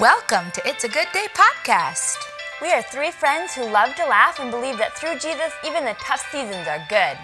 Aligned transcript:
Welcome 0.00 0.50
to 0.52 0.62
It's 0.66 0.84
a 0.84 0.88
Good 0.88 1.08
Day 1.12 1.26
podcast. 1.34 2.16
We 2.62 2.72
are 2.72 2.80
three 2.80 3.10
friends 3.10 3.52
who 3.52 3.68
love 3.68 3.94
to 3.96 4.06
laugh 4.06 4.40
and 4.40 4.50
believe 4.50 4.78
that 4.78 4.96
through 4.96 5.18
Jesus, 5.18 5.52
even 5.66 5.84
the 5.84 5.94
tough 6.00 6.26
seasons 6.32 6.66
are 6.66 6.82
good. 6.88 7.18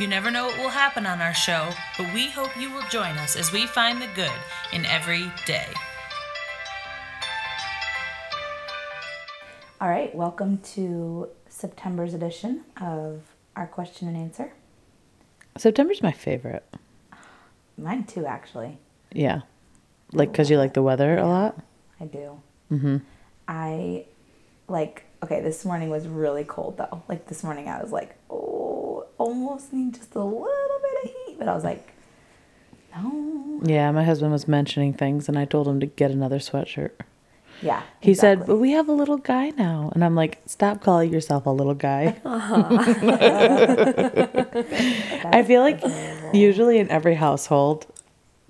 You 0.00 0.06
never 0.06 0.30
know 0.30 0.46
what 0.46 0.58
will 0.58 0.70
happen 0.70 1.04
on 1.04 1.20
our 1.20 1.34
show, 1.34 1.68
but 1.98 2.12
we 2.14 2.30
hope 2.30 2.56
you 2.56 2.72
will 2.72 2.88
join 2.88 3.18
us 3.18 3.36
as 3.36 3.52
we 3.52 3.66
find 3.66 4.00
the 4.00 4.08
good 4.14 4.32
in 4.72 4.86
every 4.86 5.30
day. 5.44 5.66
All 9.78 9.88
right, 9.88 10.14
welcome 10.14 10.56
to 10.74 11.28
September's 11.50 12.14
edition 12.14 12.64
of 12.80 13.20
our 13.56 13.66
question 13.66 14.08
and 14.08 14.16
answer. 14.16 14.54
September's 15.58 16.02
my 16.02 16.12
favorite. 16.12 16.64
Mine 17.76 18.04
too, 18.04 18.24
actually. 18.24 18.78
Yeah. 19.12 19.42
Like, 20.12 20.32
because 20.32 20.48
you 20.48 20.56
like 20.56 20.72
the 20.72 20.82
weather 20.82 21.18
a 21.18 21.26
lot? 21.26 21.60
I 22.00 22.04
do. 22.04 22.40
Mm-hmm. 22.72 22.96
I 23.48 24.04
like. 24.68 25.04
Okay, 25.22 25.40
this 25.40 25.64
morning 25.64 25.88
was 25.88 26.06
really 26.06 26.44
cold 26.44 26.76
though. 26.76 27.02
Like 27.08 27.26
this 27.26 27.42
morning, 27.42 27.68
I 27.68 27.82
was 27.82 27.90
like, 27.90 28.16
oh, 28.30 29.06
almost 29.18 29.72
need 29.72 29.94
just 29.94 30.14
a 30.14 30.22
little 30.22 30.80
bit 30.82 31.04
of 31.04 31.10
heat, 31.10 31.38
but 31.38 31.48
I 31.48 31.54
was 31.54 31.64
like, 31.64 31.92
no. 32.94 33.60
Yeah, 33.64 33.90
my 33.92 34.04
husband 34.04 34.32
was 34.32 34.46
mentioning 34.46 34.92
things 34.92 35.28
and 35.28 35.38
I 35.38 35.44
told 35.44 35.66
him 35.68 35.80
to 35.80 35.86
get 35.86 36.10
another 36.10 36.38
sweatshirt. 36.38 36.92
Yeah. 37.62 37.82
He 38.00 38.14
said, 38.14 38.46
but 38.46 38.56
we 38.56 38.72
have 38.72 38.88
a 38.88 38.92
little 38.92 39.16
guy 39.16 39.50
now. 39.50 39.90
And 39.94 40.04
I'm 40.04 40.14
like, 40.14 40.42
stop 40.46 40.82
calling 40.82 41.12
yourself 41.12 41.46
a 41.46 41.50
little 41.50 41.74
guy. 41.74 42.16
I 45.24 45.42
feel 45.42 45.62
like 45.62 45.80
usually 46.34 46.78
in 46.78 46.90
every 46.90 47.14
household, 47.14 47.86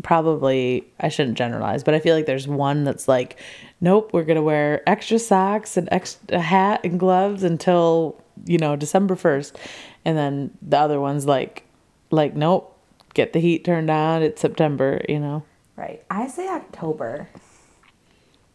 probably, 0.02 0.86
I 1.00 1.08
shouldn't 1.08 1.38
generalize, 1.38 1.82
but 1.82 1.94
I 1.94 2.00
feel 2.00 2.14
like 2.14 2.26
there's 2.26 2.46
one 2.46 2.84
that's 2.84 3.08
like, 3.08 3.38
nope, 3.80 4.10
we're 4.12 4.24
to 4.24 4.42
wear 4.42 4.88
extra 4.88 5.18
socks 5.18 5.76
and 5.76 5.88
extra 5.90 6.38
hat 6.38 6.80
and 6.84 6.98
gloves 6.98 7.42
until, 7.42 8.22
you 8.44 8.58
know, 8.58 8.76
December 8.76 9.16
1st. 9.16 9.56
And 10.04 10.16
then 10.16 10.50
the 10.62 10.78
other 10.78 11.00
one's 11.00 11.26
like, 11.26 11.64
like, 12.10 12.36
nope, 12.36 12.76
get 13.14 13.32
the 13.32 13.40
heat 13.40 13.64
turned 13.64 13.90
on. 13.90 14.22
It's 14.22 14.40
September, 14.40 15.02
you 15.08 15.18
know? 15.18 15.44
Right. 15.76 16.04
I 16.10 16.28
say 16.28 16.48
October. 16.48 17.28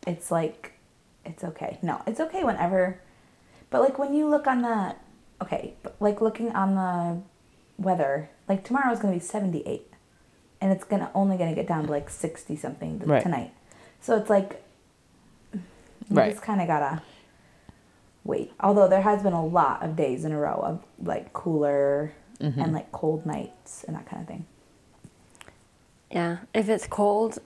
It's 0.07 0.31
like, 0.31 0.73
it's 1.25 1.43
okay. 1.43 1.77
No, 1.81 2.01
it's 2.07 2.19
okay 2.19 2.43
whenever. 2.43 2.99
But 3.69 3.81
like 3.81 3.99
when 3.99 4.13
you 4.13 4.27
look 4.27 4.47
on 4.47 4.61
the, 4.61 4.95
okay, 5.41 5.73
but 5.83 5.95
like 5.99 6.21
looking 6.21 6.51
on 6.51 6.75
the 6.75 7.21
weather, 7.81 8.29
like 8.47 8.63
tomorrow 8.63 8.91
is 8.91 8.99
to 8.99 9.19
be 9.19 9.19
78. 9.19 9.90
And 10.61 10.71
it's 10.71 10.83
gonna 10.83 11.09
only 11.15 11.37
going 11.37 11.49
to 11.49 11.55
get 11.55 11.67
down 11.67 11.85
to 11.85 11.91
like 11.91 12.09
60 12.09 12.55
something 12.55 12.99
th- 12.99 13.09
Right. 13.09 13.23
tonight. 13.23 13.51
So 13.99 14.15
it's 14.15 14.29
like, 14.29 14.63
you 15.53 15.61
Right. 16.11 16.31
just 16.31 16.43
kind 16.43 16.61
of 16.61 16.67
gotta 16.67 17.01
wait. 18.23 18.53
Although 18.59 18.87
there 18.87 19.01
has 19.01 19.23
been 19.23 19.33
a 19.33 19.45
lot 19.45 19.81
of 19.83 19.95
days 19.95 20.23
in 20.23 20.31
a 20.31 20.39
row 20.39 20.59
of 20.63 20.83
like 21.01 21.33
cooler 21.33 22.13
mm-hmm. 22.39 22.59
and 22.61 22.73
like 22.73 22.91
cold 22.91 23.25
nights 23.25 23.83
and 23.85 23.95
that 23.95 24.05
kind 24.05 24.21
of 24.21 24.27
thing. 24.27 24.45
Yeah, 26.11 26.37
if 26.53 26.67
it's 26.69 26.87
cold, 26.87 27.39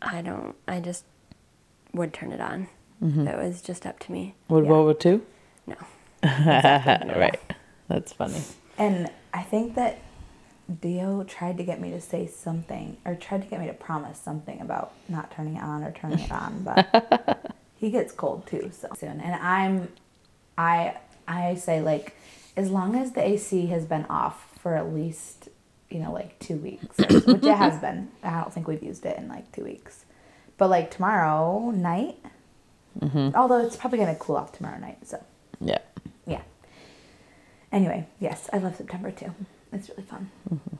I 0.00 0.22
don't, 0.22 0.54
I 0.68 0.80
just 0.80 1.04
would 1.92 2.12
turn 2.12 2.32
it 2.32 2.40
on. 2.40 2.68
Mm-hmm. 3.02 3.26
If 3.26 3.34
it 3.34 3.38
was 3.44 3.62
just 3.62 3.84
up 3.84 3.98
to 4.00 4.12
me. 4.12 4.34
Would 4.48 4.64
Yeah. 4.64 4.70
Boba 4.70 4.98
too? 4.98 5.26
No. 5.66 5.76
right. 6.22 7.40
That's 7.88 8.12
funny. 8.12 8.40
And 8.78 9.10
I 9.34 9.42
think 9.42 9.74
that 9.74 9.98
Dio 10.80 11.24
tried 11.24 11.58
to 11.58 11.64
get 11.64 11.80
me 11.80 11.90
to 11.90 12.00
say 12.00 12.26
something, 12.26 12.96
or 13.04 13.14
tried 13.14 13.42
to 13.42 13.48
get 13.48 13.60
me 13.60 13.66
to 13.66 13.74
promise 13.74 14.18
something 14.18 14.60
about 14.60 14.92
not 15.08 15.30
turning 15.30 15.56
it 15.56 15.62
on 15.62 15.82
or 15.84 15.92
turning 15.92 16.20
it 16.20 16.32
on, 16.32 16.62
but 16.62 17.54
he 17.76 17.90
gets 17.90 18.12
cold 18.12 18.46
too 18.46 18.70
so 18.72 18.88
soon. 18.98 19.20
And 19.20 19.34
I'm, 19.34 19.88
I, 20.56 20.96
I 21.28 21.56
say 21.56 21.82
like, 21.82 22.16
as 22.56 22.70
long 22.70 22.96
as 22.96 23.12
the 23.12 23.26
AC 23.26 23.66
has 23.66 23.84
been 23.84 24.06
off 24.06 24.48
for 24.60 24.74
at 24.74 24.92
least, 24.94 25.48
you 25.90 25.98
know, 25.98 26.12
like 26.12 26.38
two 26.38 26.56
weeks, 26.56 26.96
which 26.96 27.10
it 27.10 27.56
has 27.56 27.78
been. 27.80 28.08
I 28.22 28.40
don't 28.40 28.52
think 28.52 28.66
we've 28.66 28.82
used 28.82 29.04
it 29.04 29.18
in 29.18 29.28
like 29.28 29.50
two 29.52 29.64
weeks, 29.64 30.04
but 30.56 30.70
like 30.70 30.90
tomorrow 30.90 31.70
night, 31.72 32.16
mm-hmm. 32.98 33.36
although 33.36 33.58
it's 33.66 33.76
probably 33.76 33.98
gonna 33.98 34.14
cool 34.14 34.36
off 34.36 34.52
tomorrow 34.52 34.78
night, 34.78 35.06
so 35.06 35.22
Yeah. 35.60 35.78
yeah. 36.26 36.42
Anyway, 37.70 38.06
yes, 38.20 38.48
I 38.52 38.58
love 38.58 38.76
September 38.76 39.10
too. 39.10 39.34
It's 39.74 39.88
really 39.88 40.02
fun. 40.02 40.30
Mm-hmm. 40.52 40.76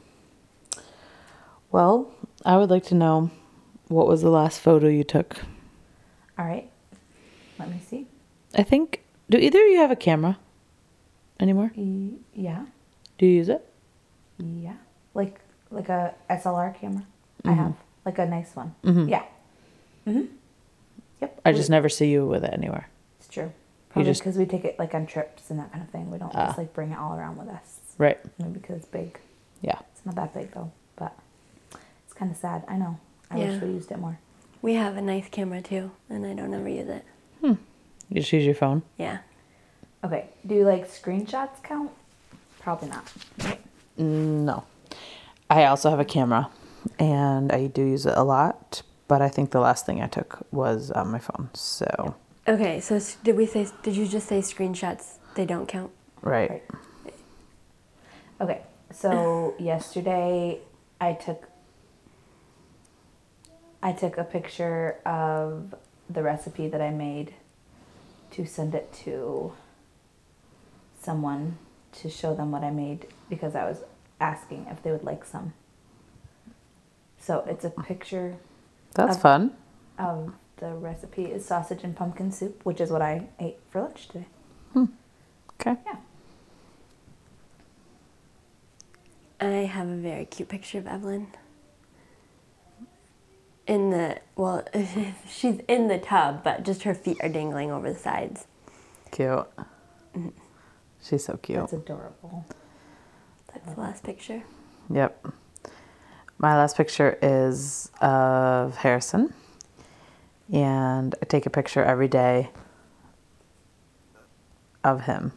Well, 1.73 2.15
I 2.45 2.57
would 2.57 2.71
like 2.71 2.85
to 2.85 2.95
know 2.95 3.31
what 3.89 4.07
was 4.07 4.23
the 4.23 4.31
last 4.31 4.61
photo 4.61 4.87
you 4.87 5.03
took? 5.03 5.39
All 6.39 6.45
right. 6.45 6.71
Let 7.59 7.69
me 7.71 7.81
see. 7.85 8.07
I 8.55 8.63
think, 8.63 9.03
do 9.29 9.39
either 9.39 9.59
of 9.61 9.71
you 9.71 9.79
have 9.79 9.91
a 9.91 9.97
camera 9.97 10.39
anymore? 11.41 11.73
E- 11.75 12.15
yeah. 12.33 12.67
Do 13.19 13.27
you 13.27 13.33
use 13.33 13.49
it? 13.49 13.69
Yeah. 14.39 14.77
Like 15.15 15.41
like 15.71 15.89
a 15.89 16.15
SLR 16.31 16.79
camera. 16.79 17.05
I 17.45 17.49
mm-hmm. 17.49 17.59
have 17.59 17.75
like 18.05 18.19
a 18.19 18.27
nice 18.27 18.55
one. 18.55 18.75
Mm-hmm. 18.85 19.09
Yeah. 19.09 19.25
Mhm. 20.07 20.29
Yep. 21.21 21.41
I 21.45 21.51
we- 21.51 21.57
just 21.57 21.71
never 21.71 21.89
see 21.89 22.11
you 22.11 22.27
with 22.27 22.45
it 22.45 22.53
anywhere. 22.53 22.89
It's 23.19 23.29
true. 23.29 23.53
Probably 23.91 24.11
just- 24.11 24.21
because 24.21 24.37
we 24.37 24.47
take 24.47 24.65
it 24.65 24.79
like 24.79 24.95
on 24.95 25.07
trips 25.07 25.51
and 25.51 25.59
that 25.59 25.73
kind 25.73 25.83
of 25.83 25.91
thing. 25.91 26.11
We 26.11 26.19
don't 26.19 26.33
ah. 26.35 26.47
just 26.47 26.59
like 26.59 26.73
bring 26.73 26.93
it 26.93 26.99
all 26.99 27.17
around 27.17 27.37
with 27.37 27.49
us. 27.49 27.74
Right. 27.99 28.19
Maybe 28.39 28.53
because 28.61 28.77
it's 28.79 28.87
big. 28.87 29.19
Yeah. 29.63 29.79
It's 29.93 30.05
not 30.05 30.15
that 30.17 30.35
big 30.35 30.53
though, 30.53 30.73
but 30.97 31.17
it's 32.05 32.13
kind 32.15 32.31
of 32.31 32.37
sad. 32.37 32.65
I 32.69 32.77
know. 32.77 32.99
I 33.31 33.39
Yeah. 33.39 33.53
wish 33.53 33.63
we 33.63 33.69
used 33.71 33.91
it 33.91 33.99
more. 33.99 34.19
We 34.63 34.75
have 34.75 34.97
a 34.97 35.03
nice 35.03 35.29
camera 35.29 35.61
too, 35.63 35.91
and 36.09 36.25
I 36.27 36.33
don't 36.35 36.53
ever 36.55 36.69
use 36.69 36.89
it. 36.89 37.05
Hmm. 37.41 37.55
You 38.09 38.21
just 38.21 38.33
use 38.33 38.45
your 38.45 38.55
phone? 38.55 38.83
Yeah. 38.99 39.19
Okay. 40.03 40.29
Do 40.47 40.65
like 40.65 40.89
screenshots 40.89 41.63
count? 41.63 41.91
Probably 42.61 42.89
not. 42.89 43.13
Right? 43.45 43.61
No. 43.99 44.65
I 45.51 45.65
also 45.67 45.91
have 45.91 46.01
a 46.01 46.05
camera 46.05 46.49
and 46.99 47.53
I 47.53 47.67
do 47.67 47.83
use 47.83 48.07
it 48.07 48.15
a 48.17 48.23
lot, 48.25 48.83
but 49.09 49.21
I 49.23 49.29
think 49.29 49.51
the 49.51 49.61
last 49.61 49.87
thing 49.87 50.01
I 50.03 50.07
took 50.07 50.47
was 50.51 50.91
on 50.91 51.11
my 51.11 51.19
phone. 51.19 51.51
So, 51.55 52.15
Okay, 52.49 52.81
so 52.81 53.01
did 53.23 53.37
we 53.37 53.47
say, 53.47 53.67
did 53.83 53.97
you 53.97 54.07
just 54.07 54.29
say 54.29 54.41
screenshots? 54.41 55.17
They 55.35 55.47
don't 55.47 55.67
count? 55.67 55.91
right. 56.23 56.51
Right. 56.51 56.63
Okay, 58.41 58.63
so 58.93 59.55
yesterday 59.59 60.61
I 61.01 61.13
took 61.13 61.49
I 63.83 63.93
took 63.93 64.17
a 64.17 64.25
picture 64.25 64.97
of 65.05 65.75
the 66.09 66.23
recipe 66.23 66.69
that 66.69 66.81
I 66.81 66.91
made 66.91 67.35
to 68.31 68.47
send 68.47 68.75
it 68.75 68.93
to 69.05 69.53
someone 71.03 71.59
to 71.93 72.09
show 72.09 72.35
them 72.35 72.51
what 72.51 72.65
I 72.65 72.71
made 72.71 73.07
because 73.29 73.55
I 73.55 73.65
was 73.69 73.83
asking 74.21 74.67
if 74.71 74.83
they 74.83 74.91
would 74.91 75.05
like 75.05 75.25
some. 75.25 75.53
So 77.19 77.45
it's 77.47 77.65
a 77.65 77.71
picture 77.71 78.37
That's 78.95 79.17
Of- 79.17 79.23
fun. 79.23 79.57
of 79.99 80.33
the 80.57 80.73
recipe 80.75 81.25
is 81.27 81.45
sausage 81.45 81.85
and 81.85 81.95
pumpkin 81.95 82.33
soup, 82.33 82.65
which 82.65 82.81
is 82.81 82.91
what 82.91 83.03
I 83.03 83.29
ate 83.39 83.59
for 83.71 83.83
lunch 83.83 84.09
today. 84.09 84.27
Hmm. 84.73 84.85
Okay. 85.61 85.77
Yeah. 85.85 85.97
I 89.45 89.65
have 89.65 89.89
a 89.89 89.97
very 89.97 90.25
cute 90.25 90.49
picture 90.49 90.79
of 90.79 90.87
Evelyn. 90.87 91.29
In 93.67 93.91
the, 93.91 94.19
well, 94.37 94.65
she's 95.29 95.61
in 95.69 95.89
the 95.89 95.99
tub, 95.99 96.45
but 96.45 96.65
just 96.65 96.83
her 96.83 96.95
feet 96.95 97.19
are 97.23 97.29
dangling 97.29 97.71
over 97.71 97.93
the 97.93 97.99
sides. 97.99 98.47
Cute. 99.11 99.29
Mm-hmm. 99.29 100.29
She's 101.03 101.25
so 101.25 101.37
cute. 101.37 101.59
That's 101.61 101.73
adorable. 101.73 102.45
That's 103.53 103.75
the 103.75 103.81
last 103.81 104.05
picture. 104.05 104.43
Yep. 104.91 105.27
My 106.39 106.57
last 106.57 106.77
picture 106.77 107.19
is 107.23 107.91
of 108.01 108.77
Harrison. 108.77 109.33
And 110.53 111.15
I 111.23 111.25
take 111.25 111.47
a 111.47 111.51
picture 111.51 111.83
every 111.83 112.09
day 112.09 112.51
of 114.83 115.03
him. 115.03 115.33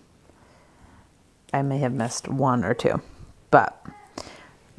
I 1.53 1.61
may 1.61 1.77
have 1.79 1.93
missed 1.93 2.27
one 2.27 2.65
or 2.65 2.73
two, 2.73 3.01
but 3.51 3.85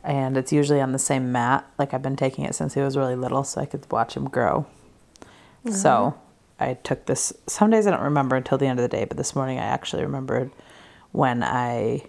and 0.04 0.36
it's 0.36 0.52
usually 0.52 0.80
on 0.80 0.92
the 0.92 0.98
same 0.98 1.32
mat. 1.32 1.68
Like 1.78 1.92
I've 1.92 2.02
been 2.02 2.16
taking 2.16 2.44
it 2.44 2.54
since 2.54 2.74
he 2.74 2.80
was 2.80 2.96
really 2.96 3.16
little 3.16 3.44
so 3.44 3.60
I 3.60 3.66
could 3.66 3.90
watch 3.90 4.16
him 4.16 4.28
grow. 4.28 4.66
So 5.70 5.90
mm-hmm. 5.90 6.62
I 6.62 6.74
took 6.74 7.06
this 7.06 7.32
some 7.46 7.70
days 7.70 7.86
I 7.86 7.90
don't 7.90 8.02
remember 8.02 8.36
until 8.36 8.58
the 8.58 8.66
end 8.66 8.78
of 8.78 8.82
the 8.82 8.96
day, 8.96 9.04
but 9.04 9.16
this 9.16 9.34
morning 9.34 9.58
I 9.58 9.64
actually 9.64 10.02
remembered 10.02 10.50
when 11.12 11.42
I 11.42 12.04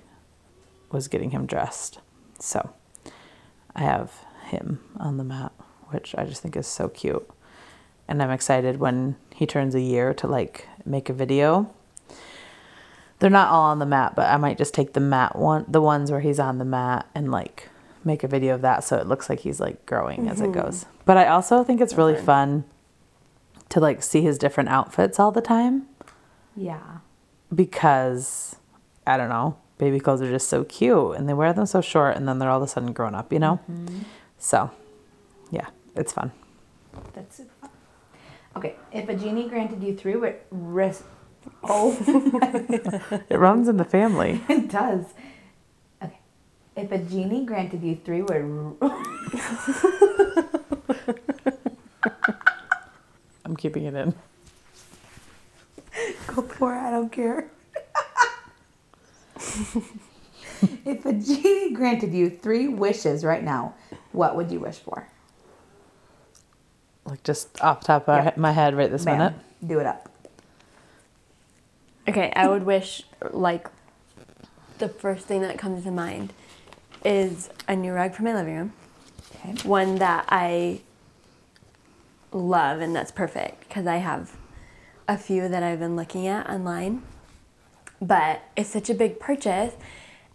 was 0.92 1.08
getting 1.08 1.32
him 1.32 1.46
dressed. 1.46 2.00
So 2.40 2.74
I 3.76 3.82
have 3.82 4.14
him 4.46 4.80
on 4.98 5.18
the 5.18 5.24
mat, 5.24 5.52
which 5.90 6.16
I 6.18 6.26
just 6.26 6.42
think 6.42 6.56
is 6.56 6.68
so 6.68 6.88
cute. 6.90 7.28
And 8.08 8.24
I'm 8.24 8.32
excited 8.32 8.80
when 8.80 9.18
he 9.36 9.46
turns 9.46 9.76
a 9.76 9.82
year 9.82 10.14
to 10.16 10.28
like 10.28 10.68
make 10.86 11.10
a 11.10 11.14
video. 11.14 11.74
They're 13.20 13.30
not 13.30 13.50
all 13.50 13.64
on 13.64 13.80
the 13.80 13.86
mat, 13.86 14.14
but 14.16 14.28
I 14.28 14.38
might 14.38 14.58
just 14.58 14.74
take 14.74 14.94
the 14.94 15.00
mat 15.02 15.36
one, 15.36 15.66
the 15.68 15.82
ones 15.82 16.10
where 16.10 16.22
he's 16.22 16.40
on 16.40 16.58
the 16.58 16.66
mat, 16.66 17.06
and 17.14 17.32
like 17.32 17.70
make 18.10 18.24
a 18.24 18.28
video 18.28 18.56
of 18.56 18.62
that 18.62 18.84
so 18.84 18.98
it 18.98 19.08
looks 19.08 19.30
like 19.30 19.40
he's 19.42 19.60
like 19.60 19.86
growing 19.86 20.28
as 20.28 20.42
it 20.42 20.46
mm-hmm. 20.46 20.62
goes. 20.62 20.86
But 21.06 21.18
I 21.18 21.28
also 21.28 21.64
think 21.64 21.80
it's 21.80 21.94
really 21.96 22.16
fun 22.16 22.66
to 23.70 23.80
like 23.80 24.02
see 24.02 24.22
his 24.22 24.38
different 24.38 24.70
outfits 24.70 25.20
all 25.20 25.32
the 25.32 25.42
time 25.42 25.88
Yeah. 26.56 27.00
because 27.54 28.56
I 29.06 29.16
don't 29.18 29.30
know, 29.30 29.58
baby 29.78 30.00
clothes 30.00 30.22
are 30.22 30.30
just 30.30 30.50
so 30.50 30.64
cute 30.64 31.16
and 31.16 31.30
they 31.30 31.34
wear 31.34 31.54
them 31.54 31.66
so 31.66 31.82
short 31.82 32.18
and 32.18 32.28
then 32.28 32.40
they're 32.40 32.50
all 32.50 32.58
of 32.58 32.64
a 32.64 32.68
sudden 32.68 32.94
grown 32.94 33.16
up, 33.16 33.32
you 33.32 33.40
know? 33.40 33.60
Mm-hmm. 33.72 34.00
So, 34.38 34.72
yeah, 35.52 35.68
it's 35.96 36.12
fun. 36.12 36.32
That's 37.14 37.38
super 37.38 37.54
fun. 37.62 37.70
Okay, 38.56 38.76
if 38.92 39.08
a 39.08 39.16
genie 39.16 39.48
granted 39.48 39.84
you 39.84 39.96
three 39.96 40.14
wi- 40.14 40.38
ris- 40.50 41.04
Oh, 41.64 41.96
It 43.30 43.38
runs 43.38 43.68
in 43.68 43.78
the 43.78 43.86
family. 43.86 44.42
it 44.50 44.70
does. 44.70 45.06
Okay, 46.80 46.86
if 46.86 46.92
a 46.94 46.98
genie 47.10 47.46
granted 47.46 47.84
you 47.84 47.98
three 48.06 48.22
wi- 48.22 48.74
I'm 53.46 53.58
keeping 53.58 53.84
it 53.86 53.96
in. 53.96 54.14
Go 56.28 56.42
for 56.44 56.74
it, 56.74 56.78
I 56.80 56.90
don't 56.92 57.12
care. 57.12 57.50
if 60.86 61.06
a 61.06 61.12
genie 61.14 61.74
granted 61.74 62.14
you 62.14 62.30
three 62.30 62.68
wishes 62.70 63.26
right 63.26 63.44
now, 63.44 63.74
what 64.14 64.38
would 64.38 64.50
you 64.52 64.60
wish 64.62 64.78
for? 64.78 65.08
Like 67.06 67.24
just 67.24 67.62
off 67.62 67.82
the 67.82 67.88
top 67.88 68.08
of 68.08 68.24
Yeah. 68.24 68.32
my 68.38 68.54
head 68.54 68.74
right 68.76 68.90
this 68.90 69.04
Bam. 69.04 69.18
minute. 69.18 69.34
Do 69.66 69.80
it 69.80 69.86
up. 69.86 70.10
Okay, 72.08 72.32
I 72.36 72.48
would 72.48 72.64
wish 72.66 73.04
like 73.32 73.68
the 74.78 74.88
first 74.88 75.26
thing 75.28 75.42
that 75.42 75.58
comes 75.58 75.84
to 75.84 75.92
mind 75.92 76.32
is 77.04 77.50
a 77.68 77.76
new 77.76 77.94
rug 77.94 78.14
for 78.14 78.24
my 78.24 78.34
living 78.34 78.56
room. 78.56 78.74
Okay. 79.36 79.68
One 79.68 79.96
that 79.96 80.26
I 80.30 80.82
love 82.32 82.82
and 82.82 82.96
that's 82.96 83.12
perfect 83.12 83.68
because 83.68 83.88
I 83.88 83.98
have 83.98 84.36
a 85.08 85.18
few 85.18 85.48
that 85.48 85.64
I've 85.64 85.80
been 85.80 85.96
looking 85.96 86.28
at 86.28 86.50
online. 86.50 87.04
But 88.02 88.44
it's 88.56 88.70
such 88.70 88.90
a 88.90 88.94
big 88.94 89.20
purchase 89.20 89.74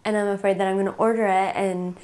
and 0.03 0.15
I'm 0.15 0.27
afraid 0.27 0.59
that 0.59 0.67
I'm 0.67 0.75
going 0.75 0.85
to 0.85 0.93
order 0.93 1.25
it 1.25 1.55
and 1.55 1.97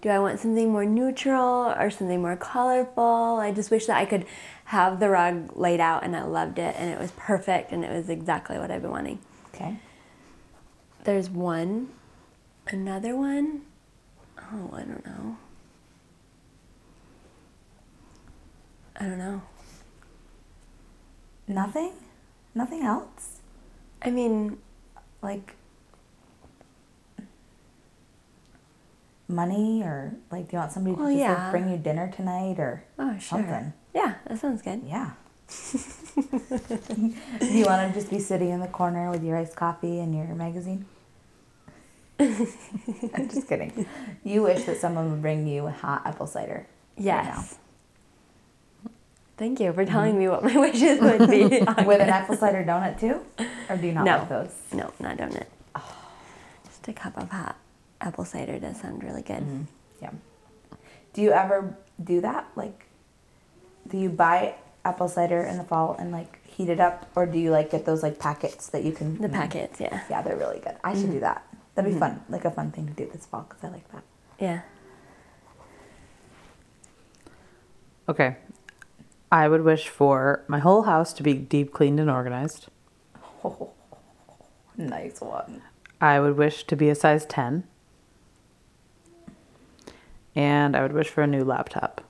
do 0.00 0.10
I 0.10 0.18
want 0.20 0.38
something 0.38 0.70
more 0.70 0.84
neutral 0.84 1.74
or 1.76 1.90
something 1.90 2.20
more 2.22 2.36
colorful? 2.36 3.38
I 3.40 3.50
just 3.50 3.70
wish 3.70 3.86
that 3.86 3.96
I 3.96 4.04
could 4.04 4.26
have 4.66 5.00
the 5.00 5.08
rug 5.08 5.56
laid 5.56 5.80
out 5.80 6.04
and 6.04 6.14
I 6.14 6.22
loved 6.22 6.58
it 6.58 6.76
and 6.78 6.90
it 6.90 7.00
was 7.00 7.10
perfect 7.12 7.72
and 7.72 7.84
it 7.84 7.90
was 7.90 8.08
exactly 8.08 8.58
what 8.58 8.70
I've 8.70 8.82
been 8.82 8.92
wanting. 8.92 9.18
Okay. 9.54 9.78
There's 11.02 11.28
one, 11.28 11.88
another 12.68 13.16
one. 13.16 13.62
Oh, 14.52 14.70
I 14.72 14.82
don't 14.82 15.04
know. 15.04 15.36
I 18.96 19.04
don't 19.04 19.18
know. 19.18 19.42
Mm. 21.48 21.54
Nothing? 21.54 21.92
Nothing 22.54 22.82
else? 22.82 23.40
I 24.02 24.10
mean, 24.10 24.58
Like 25.22 25.54
money 29.30 29.82
or 29.82 30.14
like 30.30 30.48
do 30.48 30.56
you 30.56 30.58
want 30.58 30.72
somebody 30.72 30.96
to 30.96 31.02
just 31.02 31.16
yeah. 31.16 31.42
like 31.42 31.50
bring 31.50 31.68
you 31.68 31.76
dinner 31.76 32.10
tonight 32.10 32.58
or 32.58 32.84
oh, 32.98 33.12
sure. 33.12 33.20
something? 33.20 33.72
Yeah, 33.94 34.14
that 34.26 34.38
sounds 34.38 34.62
good. 34.62 34.82
Yeah. 34.86 35.10
do 37.40 37.46
you 37.46 37.64
want 37.64 37.86
to 37.86 37.90
just 37.94 38.10
be 38.10 38.18
sitting 38.18 38.50
in 38.50 38.60
the 38.60 38.68
corner 38.68 39.10
with 39.10 39.22
your 39.22 39.36
iced 39.36 39.56
coffee 39.56 40.00
and 40.00 40.14
your 40.14 40.26
magazine? 40.34 40.86
I'm 42.20 43.28
just 43.28 43.48
kidding. 43.48 43.86
You 44.24 44.42
wish 44.42 44.64
that 44.64 44.78
someone 44.78 45.10
would 45.10 45.22
bring 45.22 45.46
you 45.46 45.68
hot 45.68 46.02
apple 46.04 46.26
cider. 46.26 46.66
right 46.96 47.04
Yes. 47.04 47.58
Thank 49.36 49.60
you 49.60 49.72
for 49.72 49.84
mm-hmm. 49.84 49.92
telling 49.92 50.18
me 50.18 50.28
what 50.28 50.42
my 50.42 50.56
wishes 50.66 51.00
would 51.00 51.30
be. 51.30 51.44
With 51.84 52.00
an 52.00 52.08
apple 52.08 52.36
cider 52.36 52.64
donut 52.64 52.98
too? 52.98 53.24
Or 53.68 53.76
do 53.76 53.86
you 53.86 53.92
not 53.92 54.04
No. 54.04 54.18
like 54.18 54.28
those? 54.28 54.54
no, 54.72 54.92
not 54.98 55.16
donut. 55.16 55.46
Oh. 55.76 55.96
Just 56.64 56.88
a 56.88 56.92
cup 56.92 57.16
of 57.16 57.30
hot 57.30 57.56
apple 58.00 58.24
cider 58.24 58.58
does 58.58 58.80
sound 58.80 59.04
really 59.04 59.22
good. 59.22 59.42
Mm-hmm. 59.42 59.62
Yeah. 60.02 60.10
Do 61.12 61.22
you 61.22 61.32
ever 61.32 61.76
do 62.02 62.20
that? 62.20 62.48
Like, 62.56 62.86
do 63.86 63.96
you 63.96 64.08
buy 64.08 64.54
apple 64.84 65.08
cider 65.08 65.42
in 65.42 65.56
the 65.56 65.64
fall 65.64 65.96
and 65.98 66.10
like 66.10 66.44
heat 66.46 66.68
it 66.68 66.80
up, 66.80 67.08
or 67.14 67.26
do 67.26 67.38
you 67.38 67.50
like 67.50 67.70
get 67.70 67.84
those 67.84 68.02
like 68.02 68.18
packets 68.18 68.68
that 68.68 68.84
you 68.84 68.92
can? 68.92 69.18
The 69.18 69.28
mm. 69.28 69.32
packets, 69.32 69.80
yeah. 69.80 70.02
Yeah, 70.10 70.22
they're 70.22 70.36
really 70.36 70.58
good. 70.58 70.76
I 70.82 70.94
should 70.94 71.04
mm-hmm. 71.04 71.12
do 71.12 71.20
that. 71.20 71.47
That'd 71.78 71.92
be 71.92 72.00
mm-hmm. 72.00 72.16
fun, 72.16 72.24
like 72.28 72.44
a 72.44 72.50
fun 72.50 72.72
thing 72.72 72.88
to 72.88 72.92
do 72.92 73.08
this 73.12 73.24
fall 73.24 73.46
because 73.48 73.62
I 73.62 73.68
like 73.68 73.88
that. 73.92 74.02
Yeah. 74.40 74.62
Okay. 78.08 78.34
I 79.30 79.46
would 79.46 79.62
wish 79.62 79.88
for 79.88 80.42
my 80.48 80.58
whole 80.58 80.82
house 80.82 81.12
to 81.12 81.22
be 81.22 81.34
deep 81.34 81.72
cleaned 81.72 82.00
and 82.00 82.10
organized. 82.10 82.66
Oh, 83.44 83.70
Nice 84.76 85.20
one. 85.20 85.62
I 86.00 86.18
would 86.18 86.36
wish 86.36 86.64
to 86.64 86.74
be 86.74 86.88
a 86.88 86.96
size 86.96 87.24
10. 87.26 87.62
And 90.34 90.74
I 90.74 90.82
would 90.82 90.92
wish 90.92 91.10
for 91.10 91.22
a 91.22 91.28
new 91.28 91.44
laptop. 91.44 92.00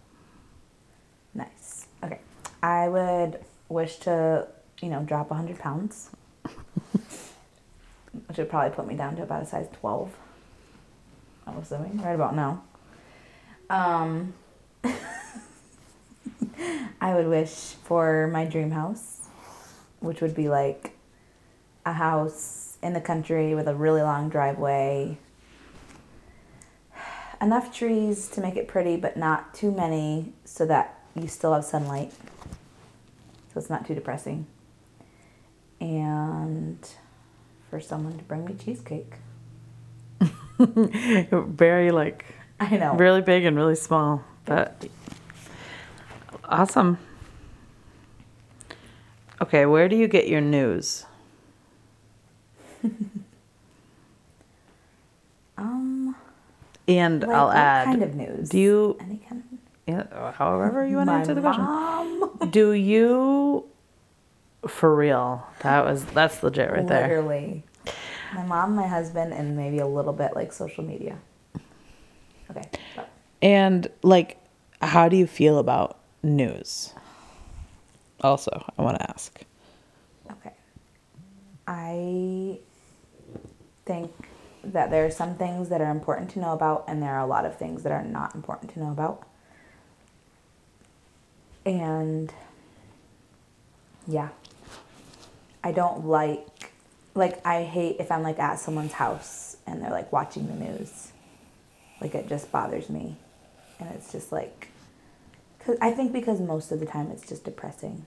Nice. 1.34 1.88
Okay. 2.02 2.20
I 2.62 2.88
would 2.88 3.44
wish 3.68 3.96
to, 3.98 4.48
you 4.80 4.88
know, 4.88 5.02
drop 5.02 5.28
100 5.28 5.58
pounds, 5.58 6.08
which 8.38 8.44
would 8.44 8.50
probably 8.50 8.70
put 8.70 8.86
me 8.86 8.94
down 8.94 9.16
to 9.16 9.22
about 9.24 9.42
a 9.42 9.46
size 9.46 9.66
12. 9.80 10.14
I'm 11.44 11.56
assuming, 11.56 12.00
right 12.00 12.14
about 12.14 12.36
now. 12.36 12.62
Um, 13.68 14.32
I 17.00 17.14
would 17.14 17.26
wish 17.26 17.74
for 17.82 18.28
my 18.28 18.44
dream 18.44 18.70
house, 18.70 19.26
which 19.98 20.20
would 20.20 20.36
be 20.36 20.48
like 20.48 20.92
a 21.84 21.94
house 21.94 22.76
in 22.80 22.92
the 22.92 23.00
country 23.00 23.56
with 23.56 23.66
a 23.66 23.74
really 23.74 24.02
long 24.02 24.28
driveway, 24.28 25.18
enough 27.42 27.76
trees 27.76 28.28
to 28.28 28.40
make 28.40 28.54
it 28.54 28.68
pretty, 28.68 28.96
but 28.96 29.16
not 29.16 29.52
too 29.52 29.72
many 29.72 30.32
so 30.44 30.64
that 30.64 31.02
you 31.16 31.26
still 31.26 31.54
have 31.54 31.64
sunlight. 31.64 32.12
So 33.52 33.58
it's 33.58 33.68
not 33.68 33.84
too 33.84 33.96
depressing. 33.96 34.46
And 35.80 36.78
for 37.70 37.80
someone 37.80 38.16
to 38.18 38.24
bring 38.24 38.44
me 38.44 38.54
cheesecake. 38.54 39.14
Very 40.58 41.90
like 41.90 42.24
I 42.60 42.76
know. 42.76 42.94
really 42.94 43.20
big 43.22 43.44
and 43.44 43.56
really 43.56 43.76
small, 43.76 44.24
but 44.44 44.86
awesome. 46.44 46.98
Okay, 49.40 49.66
where 49.66 49.88
do 49.88 49.94
you 49.96 50.08
get 50.08 50.26
your 50.28 50.40
news? 50.40 51.04
Um, 55.56 56.14
And 56.86 57.22
like, 57.22 57.30
I'll 57.36 57.46
what 57.48 57.56
add. 57.56 57.84
kind 57.86 58.02
of 58.02 58.14
news? 58.14 58.48
Do 58.48 58.58
you, 58.58 58.96
Any 59.00 59.16
kind 59.28 59.42
of. 59.52 59.58
yeah, 60.12 60.32
however 60.32 60.86
you 60.86 60.96
want 60.96 61.08
to 61.08 61.14
answer 61.14 61.34
the 61.34 61.40
question. 61.40 61.64
mom. 61.64 62.30
Do 62.50 62.70
you, 62.92 63.64
for 64.66 64.94
real? 64.94 65.46
That 65.62 65.84
was 65.84 66.04
that's 66.06 66.42
legit 66.42 66.70
right 66.70 66.86
there. 66.86 67.08
Literally. 67.08 67.64
My 68.34 68.44
mom, 68.44 68.74
my 68.74 68.86
husband, 68.86 69.32
and 69.32 69.56
maybe 69.56 69.78
a 69.78 69.86
little 69.86 70.12
bit 70.12 70.34
like 70.34 70.52
social 70.52 70.84
media. 70.84 71.18
Okay. 72.50 72.68
so- 72.94 73.04
And 73.40 73.88
like, 74.02 74.38
how 74.82 75.08
do 75.08 75.16
you 75.16 75.26
feel 75.26 75.58
about 75.58 75.98
news? 76.22 76.92
Also, 78.20 78.50
I 78.78 78.82
want 78.82 78.98
to 78.98 79.10
ask. 79.10 79.40
Okay. 80.30 80.52
I 81.66 82.58
think 83.86 84.12
that 84.64 84.90
there 84.90 85.06
are 85.06 85.10
some 85.10 85.36
things 85.36 85.68
that 85.70 85.80
are 85.80 85.90
important 85.90 86.30
to 86.30 86.40
know 86.40 86.52
about, 86.52 86.84
and 86.88 87.02
there 87.02 87.12
are 87.14 87.20
a 87.20 87.26
lot 87.26 87.46
of 87.46 87.56
things 87.56 87.82
that 87.84 87.92
are 87.92 88.02
not 88.02 88.34
important 88.34 88.72
to 88.74 88.80
know 88.80 88.90
about. 88.90 89.26
And 91.64 92.32
yeah, 94.06 94.28
I 95.62 95.72
don't 95.72 96.06
like, 96.06 96.72
like, 97.14 97.44
I 97.46 97.64
hate 97.64 97.96
if 97.98 98.10
I'm 98.12 98.22
like 98.22 98.38
at 98.38 98.58
someone's 98.58 98.92
house 98.92 99.56
and 99.66 99.82
they're 99.82 99.90
like 99.90 100.12
watching 100.12 100.46
the 100.46 100.54
news. 100.54 101.12
Like, 102.00 102.14
it 102.14 102.28
just 102.28 102.52
bothers 102.52 102.88
me. 102.88 103.16
And 103.80 103.90
it's 103.94 104.12
just 104.12 104.32
like, 104.32 104.68
cause 105.60 105.76
I 105.80 105.90
think 105.92 106.12
because 106.12 106.40
most 106.40 106.72
of 106.72 106.80
the 106.80 106.86
time 106.86 107.10
it's 107.10 107.26
just 107.28 107.44
depressing 107.44 108.04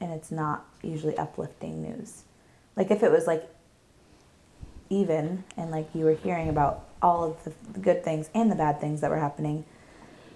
and 0.00 0.12
it's 0.12 0.30
not 0.30 0.64
usually 0.82 1.16
uplifting 1.16 1.82
news. 1.82 2.22
Like 2.76 2.90
if 2.90 3.02
it 3.02 3.10
was 3.10 3.26
like 3.26 3.48
even 4.90 5.44
and 5.56 5.70
like 5.70 5.88
you 5.94 6.04
were 6.04 6.14
hearing 6.14 6.48
about 6.48 6.88
all 7.00 7.24
of 7.24 7.44
the, 7.44 7.52
the 7.72 7.80
good 7.80 8.04
things 8.04 8.28
and 8.34 8.50
the 8.50 8.56
bad 8.56 8.80
things 8.80 9.00
that 9.00 9.10
were 9.10 9.18
happening, 9.18 9.64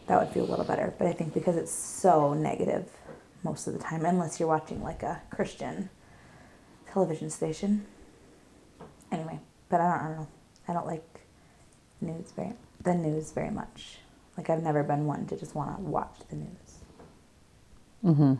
that 0.06 0.20
would 0.20 0.32
feel 0.32 0.44
a 0.44 0.50
little 0.50 0.64
better. 0.64 0.94
But 0.98 1.06
I 1.06 1.12
think 1.12 1.34
because 1.34 1.56
it's 1.56 1.72
so 1.72 2.34
negative 2.34 2.88
most 3.42 3.66
of 3.66 3.72
the 3.72 3.78
time, 3.78 4.04
unless 4.04 4.40
you're 4.40 4.48
watching 4.48 4.82
like 4.82 5.02
a 5.02 5.20
Christian 5.30 5.90
television 6.92 7.30
station. 7.30 7.87
Anyway, 9.11 9.40
but 9.68 9.80
I 9.80 9.90
don't, 9.90 10.00
I 10.00 10.09
don't 10.09 10.16
know. 10.16 10.28
I 10.68 10.73
don't 10.75 10.87
like 10.87 11.21
news 12.00 12.33
very 12.33 12.52
the 12.83 12.95
news 12.95 13.33
very 13.33 13.50
much. 13.50 13.99
Like 14.37 14.50
I've 14.50 14.62
never 14.62 14.83
been 14.83 15.07
one 15.07 15.26
to 15.26 15.37
just 15.37 15.54
want 15.54 15.76
to 15.76 15.83
watch 15.83 16.16
the 16.30 16.37
news. 16.37 16.49
Mm-hmm. 18.04 18.35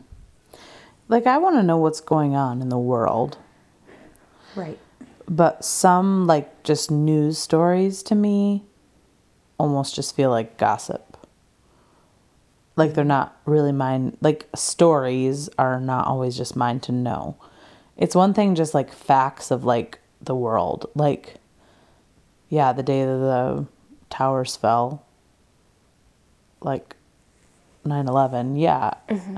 like 1.09 1.26
I 1.26 1.38
want 1.38 1.57
to 1.57 1.64
know 1.64 1.78
what's 1.78 2.00
going 2.00 2.37
on 2.37 2.62
in 2.62 2.69
the 2.69 2.78
world. 2.78 3.38
Right. 4.55 4.78
But 5.28 5.64
some 5.64 6.28
like 6.28 6.62
just 6.62 6.90
news 6.93 7.38
stories 7.38 8.05
to 8.05 8.14
me 8.14 8.62
almost 9.59 9.97
just 9.97 10.14
feel 10.14 10.31
like 10.31 10.57
gossip. 10.57 11.17
Like 12.76 12.95
they're 12.95 13.05
not 13.05 13.37
really 13.45 13.73
mine 13.73 14.17
like 14.21 14.49
stories 14.55 15.49
are 15.59 15.81
not 15.81 16.07
always 16.07 16.37
just 16.37 16.55
mine 16.55 16.78
to 16.81 16.93
know. 16.93 17.37
It's 17.99 18.14
one 18.14 18.33
thing 18.33 18.55
just 18.55 18.75
like 18.75 18.93
facts 18.93 19.50
of 19.50 19.64
like 19.64 19.99
the 20.23 20.35
world. 20.35 20.90
Like 20.95 21.35
yeah, 22.49 22.73
the 22.73 22.83
day 22.83 23.05
that 23.05 23.19
the 23.19 23.67
towers 24.09 24.57
fell 24.57 25.05
like 26.61 26.97
9/11. 27.85 28.59
Yeah. 28.61 28.93
Mm-hmm. 29.09 29.37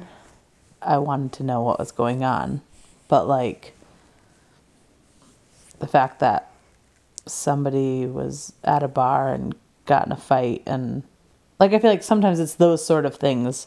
I 0.82 0.98
wanted 0.98 1.32
to 1.32 1.42
know 1.42 1.62
what 1.62 1.78
was 1.78 1.92
going 1.92 2.22
on. 2.22 2.62
But 3.08 3.26
like 3.26 3.74
the 5.78 5.86
fact 5.86 6.20
that 6.20 6.50
somebody 7.26 8.06
was 8.06 8.52
at 8.64 8.82
a 8.82 8.88
bar 8.88 9.32
and 9.32 9.54
got 9.86 10.06
in 10.06 10.12
a 10.12 10.16
fight 10.16 10.62
and 10.66 11.02
like 11.58 11.72
I 11.72 11.78
feel 11.78 11.90
like 11.90 12.02
sometimes 12.02 12.38
it's 12.38 12.54
those 12.54 12.84
sort 12.84 13.04
of 13.04 13.16
things 13.16 13.66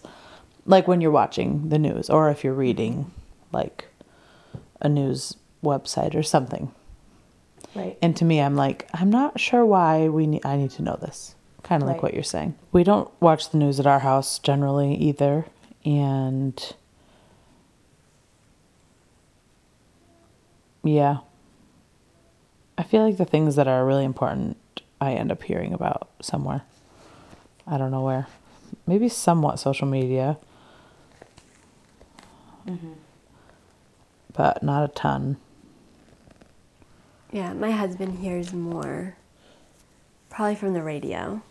like 0.66 0.88
when 0.88 1.02
you're 1.02 1.12
watching 1.12 1.70
the 1.70 1.80
news 1.80 2.10
or 2.10 2.30
if 2.30 2.44
you're 2.44 2.54
reading 2.54 3.12
like 3.52 3.86
a 4.84 4.90
news 4.90 5.38
website 5.64 6.14
or 6.14 6.24
something. 6.24 6.72
Right. 7.74 7.98
And 8.02 8.16
to 8.18 8.26
me 8.26 8.40
I'm 8.40 8.56
like 8.56 8.88
I'm 8.94 9.10
not 9.10 9.40
sure 9.40 9.66
why 9.66 10.08
we 10.10 10.28
need 10.28 10.46
I 10.46 10.58
need 10.58 10.72
to 10.72 10.84
know 10.84 10.98
this. 11.02 11.36
Kind 11.64 11.82
of 11.82 11.88
like 11.88 11.96
Right. 11.98 12.04
what 12.04 12.14
you're 12.14 12.24
saying. 12.24 12.56
We 12.72 12.84
don't 12.84 13.10
watch 13.22 13.50
the 13.50 13.58
news 13.58 13.80
at 13.80 13.88
our 13.88 14.00
house 14.00 14.38
generally 14.40 14.94
either 14.96 15.46
and 15.86 16.76
yeah. 20.84 21.18
I 22.78 22.84
feel 22.84 23.04
like 23.04 23.18
the 23.18 23.26
things 23.26 23.56
that 23.56 23.68
are 23.68 23.86
really 23.86 24.04
important 24.04 24.58
I 25.00 25.14
end 25.14 25.32
up 25.32 25.44
hearing 25.44 25.74
about 25.74 26.10
somewhere. 26.22 26.62
I 27.68 27.78
don't 27.78 27.92
know 27.92 28.02
where. 28.02 28.28
Maybe 28.88 29.08
somewhat 29.10 29.60
social 29.60 29.88
media. 29.88 30.38
Mm-hmm. 32.68 32.94
But 34.34 34.64
not 34.64 34.84
a 34.84 34.94
ton. 34.94 35.38
Yeah, 37.32 37.54
my 37.54 37.72
husband 37.72 38.20
hears 38.20 38.54
more 38.54 39.16
probably 40.30 40.56
from 40.56 40.74
the 40.74 40.84
radio. 40.84 41.42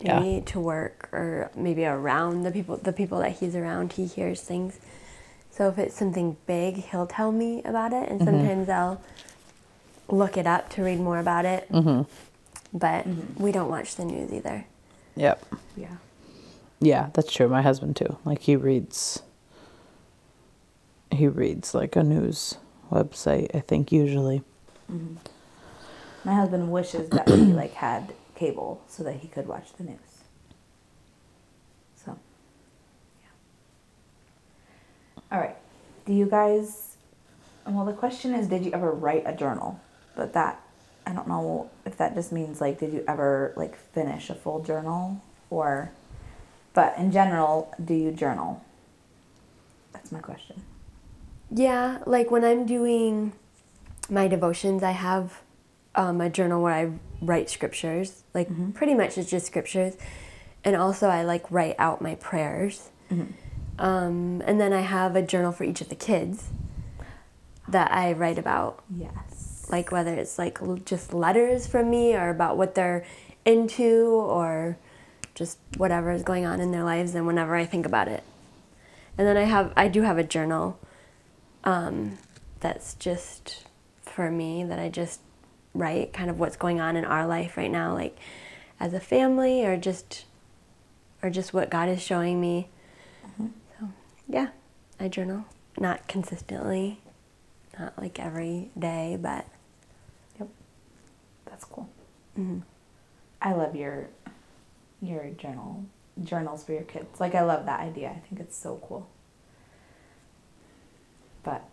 Yeah. 0.00 0.40
To 0.46 0.60
work 0.60 1.10
or 1.12 1.50
maybe 1.54 1.84
around 1.84 2.44
the 2.44 2.50
people 2.50 2.78
the 2.78 2.92
people 2.92 3.18
that 3.18 3.32
he's 3.32 3.54
around, 3.54 3.92
he 3.92 4.06
hears 4.06 4.40
things. 4.40 4.80
So 5.50 5.68
if 5.68 5.78
it's 5.78 5.94
something 5.94 6.38
big, 6.46 6.76
he'll 6.76 7.06
tell 7.06 7.32
me 7.32 7.62
about 7.64 7.92
it 7.92 8.08
and 8.08 8.18
sometimes 8.22 8.70
I'll 8.70 9.02
look 10.08 10.38
it 10.38 10.46
up 10.46 10.70
to 10.70 10.82
read 10.82 11.00
more 11.00 11.18
about 11.18 11.44
it. 11.44 11.70
Mm-hmm. 11.70 12.02
But 12.72 13.06
we 13.36 13.52
don't 13.52 13.68
watch 13.68 13.96
the 13.96 14.06
news 14.06 14.32
either. 14.32 14.64
Yep. 15.16 15.44
Yeah. 15.76 15.96
Yeah, 16.80 17.10
that's 17.12 17.30
true. 17.30 17.48
My 17.48 17.60
husband 17.60 17.96
too. 17.96 18.16
Like 18.24 18.40
he 18.40 18.56
reads 18.56 19.22
he 21.10 21.26
reads 21.28 21.74
like 21.74 21.96
a 21.96 22.02
news 22.02 22.56
website, 22.90 23.54
I 23.54 23.60
think 23.60 23.92
usually. 23.92 24.42
Mm-hmm. 24.90 25.16
My 26.24 26.34
husband 26.34 26.70
wishes 26.70 27.08
that 27.10 27.28
he 27.28 27.34
like 27.36 27.74
had 27.74 28.14
cable 28.34 28.82
so 28.88 29.02
that 29.04 29.16
he 29.16 29.28
could 29.28 29.46
watch 29.46 29.72
the 29.74 29.84
news. 29.84 29.98
So, 31.96 32.18
yeah. 33.22 33.28
All 35.32 35.38
right. 35.38 35.56
Do 36.06 36.12
you 36.12 36.26
guys? 36.26 36.96
Well, 37.66 37.84
the 37.84 37.92
question 37.92 38.34
is, 38.34 38.48
did 38.48 38.64
you 38.64 38.72
ever 38.72 38.90
write 38.90 39.24
a 39.26 39.34
journal? 39.34 39.80
But 40.16 40.32
that 40.32 40.60
I 41.06 41.12
don't 41.12 41.28
know 41.28 41.70
if 41.86 41.96
that 41.96 42.14
just 42.14 42.32
means 42.32 42.60
like, 42.60 42.78
did 42.78 42.92
you 42.92 43.04
ever 43.08 43.52
like 43.56 43.76
finish 43.76 44.30
a 44.30 44.34
full 44.34 44.62
journal 44.62 45.22
or? 45.48 45.92
But 46.72 46.96
in 46.98 47.10
general, 47.10 47.74
do 47.84 47.94
you 47.94 48.12
journal? 48.12 48.64
That's 49.92 50.12
my 50.12 50.20
question. 50.20 50.62
Yeah, 51.52 51.98
like 52.06 52.30
when 52.30 52.44
I'm 52.44 52.64
doing 52.66 53.32
my 54.08 54.28
devotions, 54.28 54.82
I 54.82 54.92
have 54.92 55.40
um, 55.94 56.20
a 56.20 56.30
journal 56.30 56.62
where 56.62 56.74
I 56.74 56.92
write 57.20 57.50
scriptures. 57.50 58.22
Like 58.34 58.48
pretty 58.74 58.94
much 58.94 59.18
it's 59.18 59.30
just 59.30 59.46
scriptures, 59.46 59.96
and 60.64 60.76
also 60.76 61.08
I 61.08 61.22
like 61.22 61.50
write 61.50 61.74
out 61.78 62.00
my 62.00 62.14
prayers. 62.16 62.90
Um, 63.78 64.42
and 64.46 64.60
then 64.60 64.72
I 64.72 64.82
have 64.82 65.16
a 65.16 65.22
journal 65.22 65.50
for 65.52 65.64
each 65.64 65.80
of 65.80 65.88
the 65.88 65.94
kids 65.96 66.48
that 67.66 67.90
I 67.90 68.12
write 68.12 68.38
about, 68.38 68.82
Yes. 68.94 69.66
like 69.70 69.90
whether 69.90 70.14
it's 70.14 70.38
like 70.38 70.58
just 70.84 71.12
letters 71.14 71.66
from 71.66 71.90
me 71.90 72.14
or 72.14 72.28
about 72.28 72.56
what 72.56 72.74
they're 72.74 73.04
into 73.44 74.06
or 74.10 74.76
just 75.34 75.58
whatever 75.76 76.10
is 76.12 76.22
going 76.22 76.44
on 76.44 76.60
in 76.60 76.70
their 76.72 76.84
lives 76.84 77.14
and 77.14 77.26
whenever 77.26 77.56
I 77.56 77.64
think 77.64 77.86
about 77.86 78.06
it. 78.06 78.22
And 79.18 79.26
then 79.26 79.36
I 79.36 79.44
have 79.44 79.72
I 79.76 79.88
do 79.88 80.02
have 80.02 80.18
a 80.18 80.24
journal 80.24 80.78
um, 81.64 82.18
that's 82.60 82.94
just 82.94 83.64
for 84.02 84.30
me 84.30 84.64
that 84.64 84.78
I 84.78 84.88
just 84.88 85.20
write 85.74 86.12
kind 86.12 86.30
of 86.30 86.38
what's 86.38 86.56
going 86.56 86.80
on 86.80 86.96
in 86.96 87.04
our 87.04 87.26
life 87.26 87.56
right 87.56 87.70
now, 87.70 87.94
like 87.94 88.16
as 88.78 88.92
a 88.92 89.00
family 89.00 89.64
or 89.64 89.76
just 89.76 90.24
or 91.22 91.30
just 91.30 91.52
what 91.52 91.70
God 91.70 91.88
is 91.88 92.02
showing 92.02 92.40
me. 92.40 92.68
So 93.78 93.88
yeah, 94.28 94.48
I 94.98 95.08
journal 95.08 95.44
not 95.78 96.08
consistently, 96.08 97.00
not 97.78 97.98
like 97.98 98.18
every 98.18 98.70
day, 98.78 99.18
but 99.20 99.46
Yep. 100.38 100.48
That's 101.46 101.64
cool. 101.64 101.88
I 103.42 103.52
love 103.52 103.76
your 103.76 104.08
your 105.02 105.30
journal 105.30 105.84
journals 106.24 106.64
for 106.64 106.72
your 106.72 106.82
kids. 106.82 107.20
Like 107.20 107.34
I 107.34 107.42
love 107.42 107.66
that 107.66 107.80
idea. 107.80 108.08
I 108.10 108.18
think 108.28 108.40
it's 108.40 108.56
so 108.56 108.80
cool. 108.86 109.08
But 111.42 111.64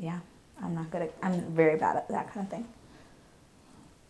yeah, 0.00 0.20
I'm 0.62 0.74
not 0.74 0.90
good 0.90 1.02
at 1.02 1.14
I'm 1.22 1.42
very 1.54 1.76
bad 1.78 1.96
at 1.96 2.08
that 2.08 2.32
kind 2.32 2.46
of 2.46 2.50
thing. 2.50 2.66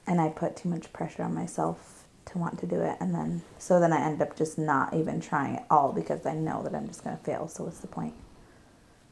And 0.06 0.20
I 0.20 0.28
put 0.30 0.56
too 0.56 0.68
much 0.68 0.92
pressure 0.92 1.22
on 1.22 1.34
myself 1.34 2.04
to 2.26 2.38
want 2.38 2.58
to 2.60 2.66
do 2.66 2.80
it 2.80 2.96
and 3.00 3.14
then 3.14 3.42
so 3.58 3.80
then 3.80 3.92
I 3.92 4.00
end 4.04 4.22
up 4.22 4.36
just 4.36 4.56
not 4.56 4.94
even 4.94 5.20
trying 5.20 5.56
at 5.56 5.66
all 5.70 5.92
because 5.92 6.24
I 6.26 6.34
know 6.34 6.62
that 6.62 6.74
I'm 6.74 6.86
just 6.86 7.02
going 7.02 7.16
to 7.16 7.22
fail. 7.22 7.48
So 7.48 7.64
what's 7.64 7.80
the 7.80 7.88
point? 7.88 8.14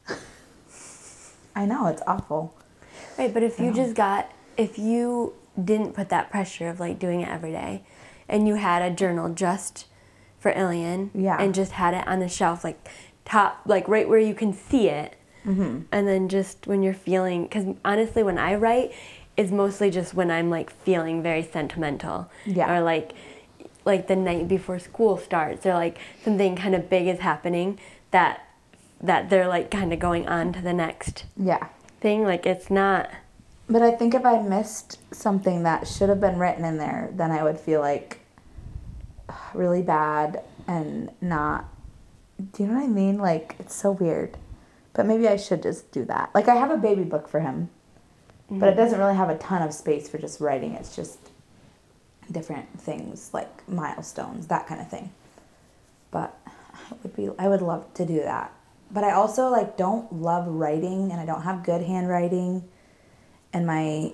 I 1.55 1.65
know 1.65 1.87
it's 1.87 2.01
awful. 2.07 2.55
Right, 3.17 3.33
but 3.33 3.43
if 3.43 3.59
you 3.59 3.73
just 3.73 3.95
got, 3.95 4.31
if 4.55 4.77
you 4.79 5.33
didn't 5.61 5.93
put 5.93 6.07
that 6.09 6.29
pressure 6.31 6.69
of 6.69 6.79
like 6.79 6.99
doing 6.99 7.21
it 7.21 7.27
every 7.29 7.51
day, 7.51 7.83
and 8.29 8.47
you 8.47 8.55
had 8.55 8.81
a 8.81 8.93
journal 8.95 9.29
just 9.33 9.87
for 10.39 10.51
Ilian, 10.51 11.11
Yeah. 11.13 11.35
and 11.37 11.53
just 11.53 11.73
had 11.73 11.93
it 11.93 12.07
on 12.07 12.19
the 12.19 12.29
shelf, 12.29 12.63
like 12.63 12.87
top, 13.25 13.61
like 13.65 13.87
right 13.89 14.07
where 14.07 14.19
you 14.19 14.33
can 14.33 14.53
see 14.53 14.87
it, 14.87 15.15
Mm-hmm. 15.45 15.81
and 15.91 16.07
then 16.07 16.27
just 16.29 16.67
when 16.67 16.83
you're 16.83 16.93
feeling, 16.93 17.43
because 17.43 17.65
honestly, 17.85 18.23
when 18.23 18.37
I 18.37 18.55
write, 18.55 18.91
it's 19.37 19.51
mostly 19.51 19.89
just 19.89 20.13
when 20.13 20.29
I'm 20.29 20.49
like 20.49 20.69
feeling 20.69 21.23
very 21.23 21.43
sentimental, 21.43 22.29
Yeah. 22.45 22.71
or 22.77 22.81
like, 22.81 23.13
like 23.85 24.07
the 24.07 24.15
night 24.15 24.47
before 24.49 24.79
school 24.79 25.17
starts, 25.17 25.65
or 25.65 25.73
like 25.73 25.97
something 26.23 26.55
kind 26.57 26.75
of 26.75 26.89
big 26.89 27.07
is 27.07 27.19
happening 27.19 27.79
that, 28.11 28.45
that 29.01 29.29
they're 29.29 29.47
like 29.47 29.71
kind 29.71 29.93
of 29.93 29.99
going 29.99 30.27
on 30.27 30.51
to 30.53 30.61
the 30.61 30.73
next 30.73 31.23
Yeah. 31.37 31.67
thing. 32.01 32.23
Like 32.23 32.45
it's 32.45 32.69
not. 32.69 33.09
But 33.69 33.81
I 33.81 33.91
think 33.91 34.13
if 34.13 34.25
I 34.25 34.41
missed 34.41 34.97
something 35.13 35.63
that 35.63 35.87
should 35.87 36.09
have 36.09 36.19
been 36.19 36.37
written 36.37 36.65
in 36.65 36.77
there, 36.77 37.09
then 37.13 37.31
I 37.31 37.43
would 37.43 37.59
feel 37.59 37.79
like 37.81 38.19
really 39.53 39.81
bad 39.83 40.41
and 40.67 41.11
not. 41.21 41.65
Do 42.53 42.63
you 42.63 42.69
know 42.69 42.75
what 42.79 42.83
I 42.85 42.87
mean? 42.87 43.17
Like, 43.19 43.55
it's 43.59 43.75
so 43.75 43.91
weird. 43.91 44.37
But 44.93 45.05
maybe 45.05 45.27
I 45.27 45.37
should 45.37 45.63
just 45.63 45.91
do 45.91 46.05
that. 46.05 46.31
Like, 46.33 46.47
I 46.47 46.55
have 46.55 46.71
a 46.71 46.77
baby 46.77 47.03
book 47.03 47.27
for 47.27 47.39
him, 47.39 47.69
but 48.49 48.67
it 48.67 48.71
mm-hmm. 48.71 48.79
doesn't 48.79 48.99
really 48.99 49.15
have 49.15 49.29
a 49.29 49.37
ton 49.37 49.61
of 49.61 49.73
space 49.73 50.09
for 50.09 50.17
just 50.17 50.39
writing. 50.39 50.73
It's 50.73 50.95
just 50.95 51.19
different 52.31 52.79
things 52.79 53.31
like 53.33 53.67
milestones, 53.67 54.47
that 54.47 54.67
kind 54.67 54.81
of 54.81 54.89
thing. 54.89 55.11
But 56.11 56.37
I 56.45 56.95
would 57.03 57.15
be 57.15 57.29
I 57.37 57.47
would 57.47 57.61
love 57.61 57.93
to 57.95 58.05
do 58.05 58.21
that. 58.21 58.53
But 58.91 59.03
I 59.03 59.11
also 59.11 59.49
like 59.49 59.77
don't 59.77 60.11
love 60.13 60.47
writing 60.47 61.11
and 61.11 61.21
I 61.21 61.25
don't 61.25 61.43
have 61.43 61.63
good 61.63 61.83
handwriting 61.83 62.63
and 63.53 63.65
my 63.65 64.13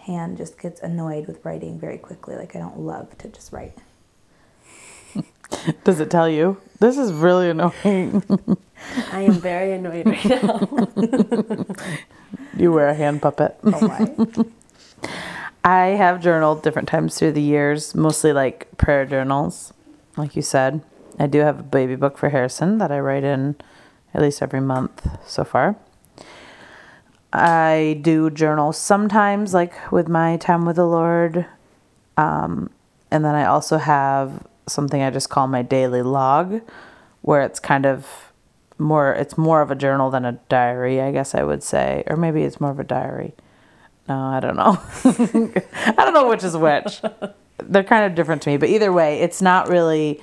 hand 0.00 0.36
just 0.36 0.60
gets 0.60 0.80
annoyed 0.80 1.26
with 1.26 1.44
writing 1.44 1.78
very 1.78 1.98
quickly. 1.98 2.36
Like 2.36 2.54
I 2.56 2.58
don't 2.58 2.80
love 2.80 3.16
to 3.18 3.28
just 3.28 3.52
write. 3.52 3.78
Does 5.84 6.00
it 6.00 6.10
tell 6.10 6.28
you? 6.28 6.58
This 6.82 6.98
is 6.98 7.12
really 7.12 7.48
annoying. 7.48 8.24
I 9.12 9.20
am 9.20 9.34
very 9.34 9.70
annoyed 9.70 10.04
right 10.04 10.24
now. 10.24 11.68
you 12.58 12.72
wear 12.72 12.88
a 12.88 12.94
hand 12.94 13.22
puppet. 13.22 13.56
Oh 13.62 13.86
my. 13.86 15.08
I 15.64 15.86
have 15.94 16.20
journaled 16.20 16.64
different 16.64 16.88
times 16.88 17.16
through 17.16 17.32
the 17.32 17.40
years, 17.40 17.94
mostly 17.94 18.32
like 18.32 18.66
prayer 18.78 19.06
journals, 19.06 19.72
like 20.16 20.34
you 20.34 20.42
said. 20.42 20.82
I 21.20 21.28
do 21.28 21.38
have 21.38 21.60
a 21.60 21.62
baby 21.62 21.94
book 21.94 22.18
for 22.18 22.30
Harrison 22.30 22.78
that 22.78 22.90
I 22.90 22.98
write 22.98 23.22
in 23.22 23.54
at 24.12 24.20
least 24.20 24.42
every 24.42 24.60
month 24.60 25.08
so 25.24 25.44
far. 25.44 25.76
I 27.32 28.00
do 28.02 28.28
journal 28.28 28.72
sometimes, 28.72 29.54
like 29.54 29.92
with 29.92 30.08
my 30.08 30.36
time 30.36 30.64
with 30.64 30.74
the 30.74 30.86
Lord. 30.86 31.46
Um, 32.16 32.70
and 33.12 33.24
then 33.24 33.36
I 33.36 33.44
also 33.44 33.78
have 33.78 34.44
something 34.66 35.02
I 35.02 35.10
just 35.10 35.30
call 35.30 35.46
my 35.46 35.62
daily 35.62 36.02
log, 36.02 36.60
where 37.22 37.42
it's 37.42 37.60
kind 37.60 37.86
of 37.86 38.32
more, 38.78 39.12
it's 39.12 39.38
more 39.38 39.60
of 39.60 39.70
a 39.70 39.74
journal 39.74 40.10
than 40.10 40.24
a 40.24 40.32
diary, 40.48 41.00
I 41.00 41.12
guess 41.12 41.34
I 41.34 41.42
would 41.42 41.62
say. 41.62 42.04
Or 42.06 42.16
maybe 42.16 42.42
it's 42.42 42.60
more 42.60 42.70
of 42.70 42.80
a 42.80 42.84
diary. 42.84 43.34
No, 44.08 44.18
I 44.18 44.40
don't 44.40 44.56
know. 44.56 44.80
I 45.86 46.04
don't 46.04 46.14
know 46.14 46.28
which 46.28 46.44
is 46.44 46.56
which. 46.56 47.00
They're 47.58 47.84
kind 47.84 48.04
of 48.04 48.14
different 48.14 48.42
to 48.42 48.50
me, 48.50 48.56
but 48.56 48.68
either 48.68 48.92
way, 48.92 49.20
it's 49.20 49.40
not 49.40 49.68
really, 49.68 50.20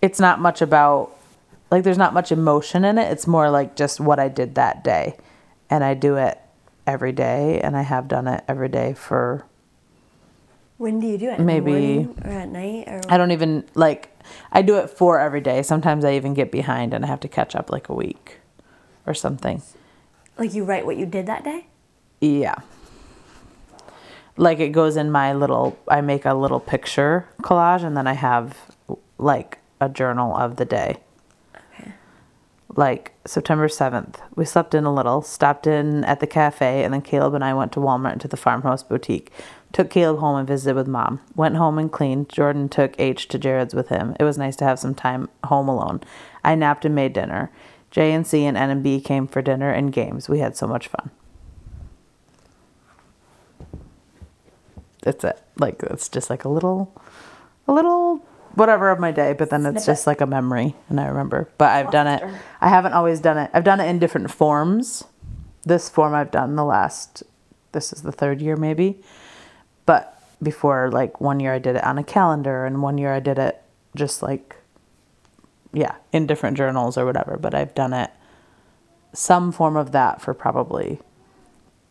it's 0.00 0.20
not 0.20 0.40
much 0.40 0.62
about, 0.62 1.16
like, 1.70 1.82
there's 1.82 1.98
not 1.98 2.14
much 2.14 2.30
emotion 2.30 2.84
in 2.84 2.98
it. 2.98 3.10
It's 3.10 3.26
more 3.26 3.50
like 3.50 3.74
just 3.76 3.98
what 3.98 4.18
I 4.20 4.28
did 4.28 4.54
that 4.54 4.84
day 4.84 5.16
and 5.70 5.84
I 5.84 5.94
do 5.94 6.16
it 6.16 6.38
every 6.86 7.12
day, 7.12 7.60
and 7.60 7.76
I 7.76 7.82
have 7.82 8.08
done 8.08 8.26
it 8.26 8.42
every 8.48 8.68
day 8.68 8.92
for. 8.92 9.46
When 10.80 10.98
do 10.98 11.06
you 11.06 11.18
do 11.18 11.28
it? 11.28 11.38
Maybe- 11.38 12.08
or 12.24 12.30
at 12.30 12.48
night 12.48 12.88
or 12.88 13.02
I 13.10 13.18
don't 13.18 13.32
even 13.32 13.64
like. 13.74 14.16
I 14.50 14.62
do 14.62 14.76
it 14.78 14.88
four 14.88 15.20
every 15.20 15.42
day. 15.42 15.60
Sometimes 15.60 16.06
I 16.06 16.14
even 16.14 16.32
get 16.32 16.50
behind 16.50 16.94
and 16.94 17.04
I 17.04 17.08
have 17.08 17.20
to 17.20 17.28
catch 17.28 17.54
up 17.54 17.70
like 17.70 17.90
a 17.90 17.92
week, 17.94 18.38
or 19.06 19.12
something. 19.12 19.60
like 20.38 20.54
you 20.54 20.64
write 20.64 20.86
what 20.86 20.96
you 20.96 21.04
did 21.04 21.26
that 21.26 21.44
day? 21.44 21.66
Yeah. 22.22 22.54
Like 24.38 24.58
it 24.58 24.70
goes 24.70 24.96
in 24.96 25.10
my 25.10 25.34
little. 25.34 25.78
I 25.86 26.00
make 26.00 26.24
a 26.24 26.32
little 26.32 26.60
picture 26.60 27.28
collage, 27.42 27.84
and 27.84 27.94
then 27.94 28.06
I 28.06 28.14
have 28.14 28.56
like 29.18 29.58
a 29.82 29.88
journal 29.90 30.34
of 30.34 30.56
the 30.56 30.64
day. 30.64 30.96
Okay. 31.54 31.92
like 32.74 33.12
September 33.26 33.68
7th. 33.68 34.16
We 34.34 34.46
slept 34.46 34.74
in 34.74 34.84
a 34.84 34.94
little, 34.94 35.20
stopped 35.20 35.66
in 35.66 36.04
at 36.04 36.20
the 36.20 36.26
cafe, 36.26 36.84
and 36.84 36.94
then 36.94 37.02
Caleb 37.02 37.34
and 37.34 37.44
I 37.44 37.52
went 37.52 37.72
to 37.72 37.80
Walmart 37.80 38.12
and 38.12 38.20
to 38.22 38.28
the 38.28 38.38
farmhouse 38.38 38.82
boutique. 38.82 39.30
Took 39.72 39.90
Caleb 39.90 40.18
home 40.18 40.36
and 40.36 40.48
visited 40.48 40.74
with 40.74 40.88
mom. 40.88 41.20
Went 41.36 41.56
home 41.56 41.78
and 41.78 41.90
cleaned. 41.90 42.28
Jordan 42.28 42.68
took 42.68 42.98
H 42.98 43.28
to 43.28 43.38
Jared's 43.38 43.74
with 43.74 43.88
him. 43.88 44.16
It 44.18 44.24
was 44.24 44.36
nice 44.36 44.56
to 44.56 44.64
have 44.64 44.78
some 44.78 44.94
time 44.94 45.28
home 45.44 45.68
alone. 45.68 46.00
I 46.42 46.54
napped 46.56 46.84
and 46.84 46.94
made 46.94 47.12
dinner. 47.12 47.50
J 47.90 48.12
and 48.12 48.26
C 48.26 48.44
and 48.44 48.56
N 48.56 48.70
and 48.70 48.82
B 48.82 49.00
came 49.00 49.26
for 49.26 49.42
dinner 49.42 49.70
and 49.70 49.92
games. 49.92 50.28
We 50.28 50.40
had 50.40 50.56
so 50.56 50.66
much 50.66 50.88
fun. 50.88 51.10
That's 55.02 55.24
it. 55.24 55.40
Like 55.58 55.82
it's 55.84 56.08
just 56.08 56.30
like 56.30 56.44
a 56.44 56.48
little 56.48 56.92
a 57.66 57.72
little 57.72 58.24
whatever 58.54 58.90
of 58.90 58.98
my 58.98 59.12
day, 59.12 59.32
but 59.32 59.50
then 59.50 59.64
it's 59.66 59.86
just 59.86 60.06
like 60.06 60.20
a 60.20 60.26
memory 60.26 60.74
and 60.88 61.00
I 61.00 61.06
remember. 61.06 61.48
But 61.58 61.70
I've 61.70 61.90
done 61.90 62.06
it. 62.06 62.22
I 62.60 62.68
haven't 62.68 62.92
always 62.92 63.20
done 63.20 63.38
it. 63.38 63.50
I've 63.54 63.64
done 63.64 63.80
it 63.80 63.88
in 63.88 63.98
different 63.98 64.30
forms. 64.30 65.04
This 65.62 65.88
form 65.88 66.14
I've 66.14 66.30
done 66.30 66.56
the 66.56 66.64
last 66.64 67.22
this 67.72 67.92
is 67.92 68.02
the 68.02 68.12
third 68.12 68.40
year 68.40 68.56
maybe. 68.56 69.00
But 69.90 70.22
before 70.40 70.88
like 70.88 71.20
one 71.20 71.40
year 71.40 71.52
I 71.52 71.58
did 71.58 71.74
it 71.74 71.82
on 71.82 71.98
a 71.98 72.04
calendar 72.04 72.64
and 72.64 72.80
one 72.80 72.96
year 72.96 73.12
I 73.12 73.18
did 73.18 73.40
it 73.40 73.60
just 73.96 74.22
like 74.22 74.54
yeah, 75.72 75.96
in 76.12 76.28
different 76.28 76.56
journals 76.56 76.96
or 76.96 77.04
whatever, 77.04 77.36
but 77.36 77.56
I've 77.56 77.74
done 77.74 77.92
it 77.92 78.12
some 79.12 79.50
form 79.50 79.76
of 79.76 79.90
that 79.90 80.22
for 80.22 80.32
probably 80.32 81.00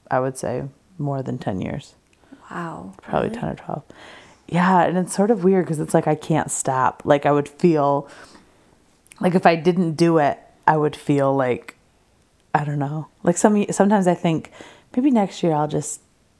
I 0.09 0.21
would 0.21 0.37
say 0.37 0.63
more 0.97 1.21
than 1.21 1.37
10 1.39 1.59
years. 1.59 1.95
Wow. 2.49 2.93
probably 3.01 3.31
10 3.31 3.49
or 3.49 3.55
12 3.55 3.83
yeah 4.47 4.83
and 4.83 4.97
it's 4.97 5.13
sort 5.13 5.29
of 5.29 5.43
weird 5.43 5.65
because 5.65 5.81
it's 5.81 5.93
like 5.93 6.07
i 6.07 6.15
can't 6.15 6.49
stop. 6.49 7.01
Like 7.03 7.25
i 7.25 7.33
would 7.33 7.49
feel 7.49 8.07
like 9.19 9.35
if 9.35 9.45
i 9.45 9.57
didn't 9.57 9.95
do 9.95 10.19
it 10.19 10.39
i 10.65 10.77
would 10.77 10.95
feel 10.95 11.35
like 11.35 11.75
i 12.55 12.63
don't 12.63 12.79
know. 12.79 13.09
Like 13.23 13.35
some 13.35 13.65
sometimes 13.71 14.07
i 14.07 14.15
think 14.15 14.53
maybe 14.95 15.12
next 15.12 15.43
year 15.43 15.51
i'll 15.51 15.67
just 15.67 15.99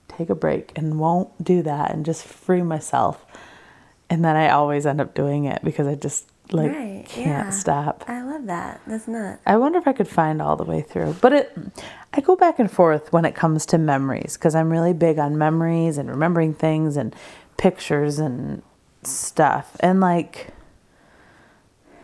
take 0.10 0.30
a 0.30 0.36
break 0.36 0.72
and 0.76 1.00
won't 1.00 1.44
do 1.44 1.62
that 1.62 1.92
and 1.92 2.06
just 2.06 2.24
free 2.26 2.62
myself 2.62 3.26
and 4.10 4.26
then 4.26 4.36
i 4.36 4.50
always 4.50 4.86
end 4.86 5.00
up 5.00 5.14
doing 5.14 5.46
it 5.46 5.64
because 5.64 5.88
i 5.88 5.96
just 5.96 6.28
like 6.52 6.72
Right, 6.72 7.06
can't 7.08 7.28
yeah. 7.28 7.50
stop 7.52 8.04
I 8.08 8.24
love 8.24 8.48
that. 8.48 8.82
That's 8.88 9.08
not. 9.08 9.40
I 9.46 9.58
wonder 9.58 9.78
if 9.78 9.88
I 9.88 9.94
could 9.94 10.08
find 10.08 10.42
all 10.42 10.56
the 10.56 10.64
way 10.64 10.82
through. 10.82 11.16
But 11.22 11.34
it 11.34 11.58
I 12.12 12.22
go 12.22 12.36
back 12.36 12.58
and 12.58 12.72
forth 12.72 13.14
when 13.14 13.24
it 13.24 13.36
comes 13.36 13.68
to 13.68 13.78
memories 13.78 14.36
because 14.36 14.56
I'm 14.56 14.72
really 14.72 14.94
big 14.94 15.20
on 15.20 15.38
memories 15.38 16.00
and 16.00 16.10
remembering 16.10 16.56
things 16.56 16.98
and 16.98 17.16
pictures 17.58 18.18
and 18.18 18.64
stuff. 19.04 19.78
And 19.82 20.00
like 20.00 20.48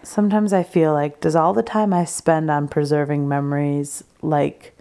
sometimes 0.03 0.53
I 0.53 0.61
feel 0.61 0.93
like 0.93 1.21
does 1.21 1.35
all 1.35 1.53
the 1.53 1.63
time 1.63 1.91
I 1.93 2.05
spend 2.05 2.51
on 2.51 2.67
preserving 2.67 3.27
memories 3.27 4.03
like 4.21 4.74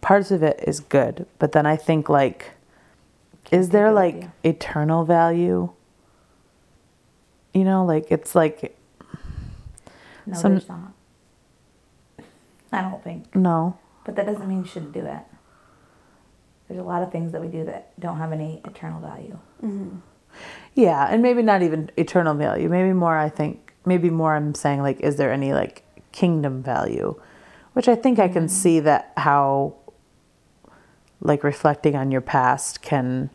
parts 0.00 0.30
of 0.30 0.42
it 0.42 0.62
is 0.66 0.80
good, 0.80 1.26
but 1.38 1.52
then 1.52 1.66
I 1.66 1.76
think 1.76 2.08
like 2.08 2.52
is 3.50 3.70
there 3.70 3.92
like 3.92 4.14
idea. 4.14 4.32
eternal 4.44 5.04
value? 5.04 5.70
You 7.54 7.64
know, 7.64 7.84
like 7.84 8.10
it's 8.10 8.34
like 8.34 8.76
No, 10.26 10.34
Some- 10.34 10.52
there's 10.52 10.68
not. 10.68 10.92
I 12.70 12.82
don't 12.82 13.02
think. 13.02 13.34
no. 13.34 13.78
But 14.04 14.16
that 14.16 14.26
doesn't 14.26 14.46
mean 14.48 14.58
you 14.60 14.66
shouldn't 14.66 14.92
do 14.92 15.00
it. 15.00 15.20
There's 16.68 16.80
a 16.80 16.84
lot 16.84 17.02
of 17.02 17.10
things 17.10 17.32
that 17.32 17.40
we 17.40 17.48
do 17.48 17.64
that 17.64 17.98
don't 17.98 18.18
have 18.18 18.30
any 18.32 18.60
eternal 18.64 19.00
value. 19.00 19.38
Mm-hmm. 19.62 19.96
Yeah, 20.74 21.06
and 21.10 21.22
maybe 21.22 21.42
not 21.42 21.62
even 21.62 21.90
eternal 21.96 22.34
value. 22.34 22.68
Maybe 22.68 22.92
more, 22.92 23.16
I 23.16 23.30
think, 23.30 23.72
maybe 23.86 24.10
more 24.10 24.34
I'm 24.34 24.54
saying, 24.54 24.82
like, 24.82 25.00
is 25.00 25.16
there 25.16 25.32
any, 25.32 25.52
like, 25.54 25.82
kingdom 26.12 26.62
value? 26.62 27.18
Which 27.72 27.88
I 27.88 27.94
think 27.94 28.18
I 28.18 28.28
can 28.28 28.44
mm-hmm. 28.44 28.48
see 28.48 28.80
that 28.80 29.12
how, 29.16 29.74
like, 31.20 31.42
reflecting 31.42 31.96
on 31.96 32.10
your 32.10 32.20
past 32.20 32.82
can 32.82 33.30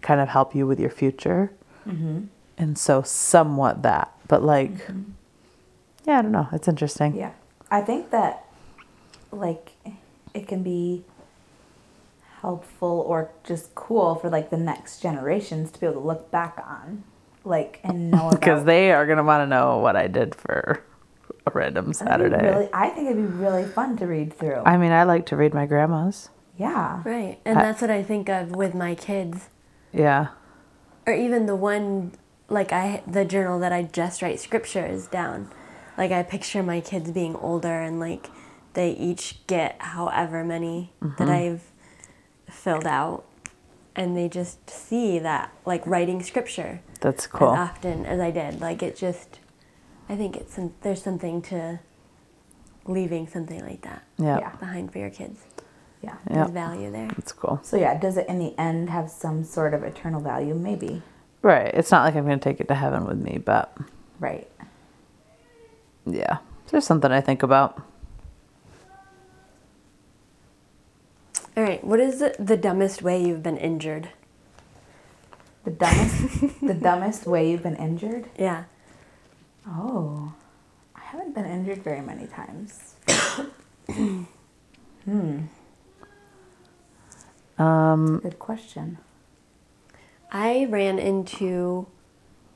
kind 0.00 0.20
of 0.20 0.28
help 0.28 0.54
you 0.54 0.66
with 0.66 0.80
your 0.80 0.90
future. 0.90 1.52
Mm-hmm. 1.86 2.24
And 2.58 2.78
so, 2.78 3.02
somewhat 3.02 3.82
that. 3.82 4.12
But, 4.28 4.42
like, 4.42 4.72
mm-hmm. 4.86 5.12
yeah, 6.06 6.18
I 6.18 6.22
don't 6.22 6.32
know. 6.32 6.48
It's 6.52 6.68
interesting. 6.68 7.16
Yeah. 7.16 7.32
I 7.70 7.80
think 7.80 8.10
that, 8.10 8.46
like, 9.30 9.72
it 10.34 10.46
can 10.48 10.62
be 10.62 11.04
helpful 12.40 13.04
or 13.06 13.30
just 13.44 13.74
cool 13.74 14.16
for, 14.16 14.28
like, 14.28 14.50
the 14.50 14.56
next 14.56 15.00
generations 15.00 15.70
to 15.72 15.80
be 15.80 15.86
able 15.86 16.00
to 16.00 16.06
look 16.06 16.30
back 16.30 16.62
on. 16.64 17.04
Like, 17.44 17.80
and 17.82 18.10
know. 18.12 18.30
Because 18.30 18.64
they 18.64 18.92
are 18.92 19.06
going 19.06 19.18
to 19.18 19.24
want 19.24 19.42
to 19.42 19.46
know 19.46 19.78
what 19.78 19.96
I 19.96 20.08
did 20.08 20.34
for 20.34 20.84
a 21.46 21.50
random 21.54 21.90
I 21.90 21.92
think 21.92 22.10
it'd 22.10 22.30
be 22.30 22.38
Saturday. 22.38 22.50
Really, 22.50 22.68
I 22.72 22.88
think 22.90 23.10
it'd 23.10 23.16
be 23.16 23.22
really 23.22 23.64
fun 23.64 23.96
to 23.98 24.06
read 24.06 24.36
through. 24.36 24.62
I 24.64 24.76
mean, 24.76 24.92
I 24.92 25.04
like 25.04 25.26
to 25.26 25.36
read 25.36 25.54
my 25.54 25.66
grandma's. 25.66 26.30
Yeah. 26.58 27.02
Right. 27.04 27.38
And 27.44 27.58
I- 27.58 27.62
that's 27.62 27.80
what 27.80 27.90
I 27.90 28.02
think 28.02 28.28
of 28.28 28.54
with 28.54 28.74
my 28.74 28.94
kids. 28.94 29.48
Yeah. 29.92 30.28
Or 31.06 31.12
even 31.12 31.46
the 31.46 31.56
one 31.56 32.12
like 32.48 32.72
I 32.72 33.02
the 33.06 33.24
journal 33.24 33.58
that 33.60 33.72
I 33.72 33.82
just 33.82 34.22
write 34.22 34.38
scriptures 34.40 35.06
down. 35.06 35.50
Like 35.98 36.12
I 36.12 36.22
picture 36.22 36.62
my 36.62 36.80
kids 36.80 37.10
being 37.10 37.34
older 37.36 37.80
and 37.80 37.98
like 37.98 38.28
they 38.74 38.92
each 38.92 39.46
get 39.46 39.76
however 39.80 40.44
many 40.44 40.92
that 41.00 41.08
mm-hmm. 41.18 41.30
I've 41.30 41.70
filled 42.48 42.86
out 42.86 43.24
and 43.94 44.16
they 44.16 44.28
just 44.28 44.70
see 44.70 45.18
that 45.18 45.52
like 45.66 45.86
writing 45.86 46.22
scripture 46.22 46.80
That's 47.00 47.26
cool. 47.26 47.52
as 47.52 47.58
often 47.70 48.06
as 48.06 48.20
I 48.20 48.30
did. 48.30 48.60
Like 48.60 48.82
it 48.82 48.96
just 48.96 49.40
I 50.08 50.16
think 50.16 50.36
it's 50.36 50.54
some, 50.54 50.74
there's 50.82 51.02
something 51.02 51.42
to 51.42 51.80
leaving 52.86 53.26
something 53.28 53.60
like 53.64 53.82
that 53.82 54.02
Yeah. 54.18 54.38
Yeah. 54.38 54.56
behind 54.56 54.92
for 54.92 54.98
your 54.98 55.10
kids. 55.10 55.40
Yeah. 56.02 56.16
Yeah. 56.28 56.34
There's 56.36 56.50
value 56.50 56.90
there. 56.90 57.08
That's 57.08 57.32
cool. 57.32 57.60
So 57.62 57.76
yeah, 57.76 57.98
does 57.98 58.16
it 58.16 58.28
in 58.28 58.38
the 58.38 58.58
end 58.58 58.90
have 58.90 59.08
some 59.10 59.44
sort 59.44 59.72
of 59.74 59.82
eternal 59.84 60.20
value? 60.20 60.54
Maybe. 60.54 61.02
Right. 61.42 61.72
It's 61.74 61.90
not 61.90 62.04
like 62.04 62.14
I'm 62.16 62.24
going 62.24 62.38
to 62.38 62.42
take 62.44 62.60
it 62.60 62.68
to 62.68 62.74
heaven 62.74 63.04
with 63.06 63.18
me, 63.18 63.38
but 63.44 63.76
Right. 64.20 64.48
yeah. 66.06 66.38
There's 66.68 66.86
something 66.86 67.10
I 67.12 67.20
think 67.20 67.42
about. 67.42 67.82
All 71.54 71.62
right, 71.62 71.84
what 71.84 72.00
is 72.00 72.20
the, 72.20 72.34
the 72.38 72.56
dumbest 72.56 73.02
way 73.02 73.22
you've 73.22 73.42
been 73.42 73.58
injured? 73.58 74.08
The 75.64 75.70
dumbest, 75.70 76.60
the 76.62 76.72
dumbest 76.74 77.26
way 77.26 77.50
you've 77.50 77.62
been 77.62 77.76
injured. 77.76 78.24
Yeah. 78.38 78.64
Oh, 79.68 80.32
I 80.96 81.00
haven't 81.00 81.34
been 81.34 81.44
injured 81.44 81.82
very 81.84 82.00
many 82.00 82.26
times. 82.26 82.94
Hmm. 85.04 85.40
Um, 87.62 88.20
Good 88.20 88.38
question. 88.38 88.98
I 90.30 90.66
ran 90.68 90.98
into 90.98 91.86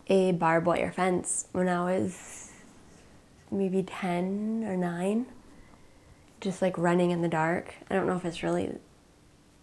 a 0.08 0.32
barbed 0.32 0.66
wire 0.66 0.92
fence 0.92 1.48
when 1.52 1.68
I 1.68 1.84
was 1.84 2.50
maybe 3.50 3.82
10 3.82 4.64
or 4.66 4.76
9. 4.76 5.26
Just 6.40 6.62
like 6.62 6.76
running 6.78 7.10
in 7.10 7.22
the 7.22 7.28
dark. 7.28 7.74
I 7.90 7.94
don't 7.94 8.06
know 8.06 8.16
if 8.16 8.24
it's 8.24 8.42
really 8.42 8.78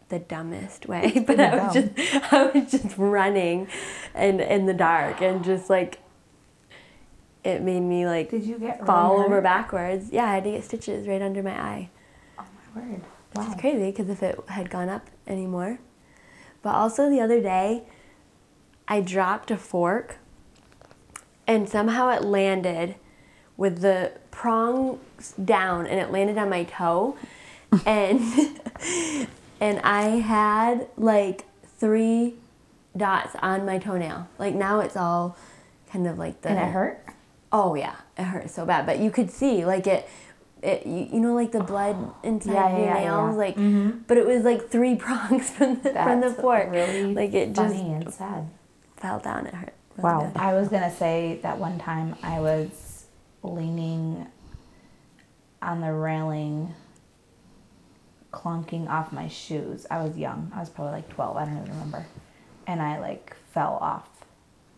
the 0.10 0.20
dumbest 0.20 0.88
way, 0.88 1.24
but 1.28 1.40
I 1.40 1.66
was 1.66 1.74
dumb. 1.74 1.92
just 1.96 2.34
I 2.34 2.46
was 2.46 2.72
just 2.72 2.98
running 2.98 3.68
and 4.14 4.42
in 4.42 4.66
the 4.66 4.74
dark 4.74 5.22
and 5.22 5.44
just 5.44 5.70
like 5.70 6.00
it 7.44 7.62
made 7.62 7.82
me 7.82 8.06
like 8.06 8.30
Did 8.30 8.44
you 8.44 8.58
get 8.58 8.86
fall 8.86 9.20
over 9.20 9.42
backwards. 9.42 10.10
Yeah, 10.12 10.26
I 10.26 10.36
had 10.36 10.44
to 10.46 10.52
get 10.52 10.64
stitches 10.64 11.08
right 11.08 11.22
under 11.22 11.44
my 11.44 11.60
eye. 11.60 11.90
Oh 12.40 12.46
my 12.76 12.82
word! 12.82 13.02
Wow. 13.36 13.50
is 13.50 13.60
crazy 13.60 13.92
because 13.92 14.10
if 14.10 14.22
it 14.24 14.40
had 14.48 14.70
gone 14.70 14.90
up 14.90 15.10
anymore. 15.28 15.80
But 16.62 16.76
also 16.76 17.10
the 17.10 17.20
other 17.20 17.42
day, 17.42 17.84
I 18.88 19.02
dropped 19.02 19.52
a 19.52 19.58
fork 19.58 20.18
and 21.48 21.68
somehow 21.68 22.10
it 22.10 22.24
landed 22.24 22.96
with 23.58 23.82
the 23.82 24.14
prongs 24.32 25.34
down 25.44 25.86
and 25.86 26.00
it 26.00 26.12
landed 26.12 26.38
on 26.38 26.50
my 26.50 26.64
toe. 26.64 27.18
and 27.86 28.22
and 29.60 29.80
I 29.80 30.04
had 30.20 30.88
like 30.98 31.46
three 31.78 32.36
dots 32.96 33.36
on 33.42 33.66
my 33.66 33.78
toenail. 33.78 34.28
Like 34.38 34.56
now 34.56 34.80
it's 34.80 34.96
all 34.96 35.38
kind 35.92 36.08
of 36.08 36.18
like 36.18 36.42
the 36.42 36.50
And 36.50 36.60
it 36.60 36.72
hurt. 36.72 37.06
Oh 37.52 37.76
yeah, 37.76 37.96
it 38.18 38.24
hurt 38.24 38.50
so 38.50 38.66
bad. 38.66 38.86
But 38.86 39.00
you 39.00 39.12
could 39.12 39.30
see 39.30 39.66
like 39.66 39.88
it, 39.88 40.08
it 40.64 40.86
you, 40.88 41.08
you 41.14 41.20
know 41.20 41.34
like 41.36 41.52
the 41.52 41.62
blood 41.64 42.14
inside 42.24 42.54
Yeah, 42.54 42.70
yeah, 42.70 42.78
your 42.78 42.86
yeah, 42.86 42.94
nails, 42.94 43.38
yeah. 43.38 43.54
Mm-hmm. 43.54 43.88
like. 43.90 44.08
But 44.08 44.18
it 44.18 44.26
was 44.26 44.44
like 44.44 44.70
three 44.70 44.96
prongs 45.06 45.50
from 45.50 45.82
the 45.82 45.92
from 45.92 46.22
the 46.22 46.30
fork. 46.32 46.72
really 46.72 47.14
like 47.14 47.34
it 47.34 47.54
just 47.54 47.76
and 47.76 48.14
sad. 48.14 48.50
fell 48.98 49.20
down. 49.20 49.46
It 49.48 49.54
hurt. 49.54 49.74
really 49.98 50.04
Wow. 50.04 50.32
bad. 50.34 50.38
I 50.38 50.54
was 50.54 50.70
gonna 50.70 50.92
say 50.96 51.40
that 51.44 51.58
one 51.60 51.78
time 51.80 52.16
I 52.24 52.40
was 52.40 53.06
leaning 53.44 54.26
on 55.62 55.82
the 55.82 55.92
railing, 55.94 56.74
clunking 58.32 58.90
off 58.90 59.12
my 59.12 59.28
shoes. 59.28 59.86
I 59.92 60.04
was 60.04 60.18
young. 60.18 60.52
I 60.56 60.60
was 60.60 60.70
probably 60.70 60.94
like 60.94 61.10
twelve. 61.10 61.38
I 61.38 61.46
don't 61.46 61.58
even 61.58 61.70
remember. 61.70 62.06
And 62.68 62.82
I 62.82 63.00
like 63.00 63.36
fell 63.52 63.78
off. 63.82 64.08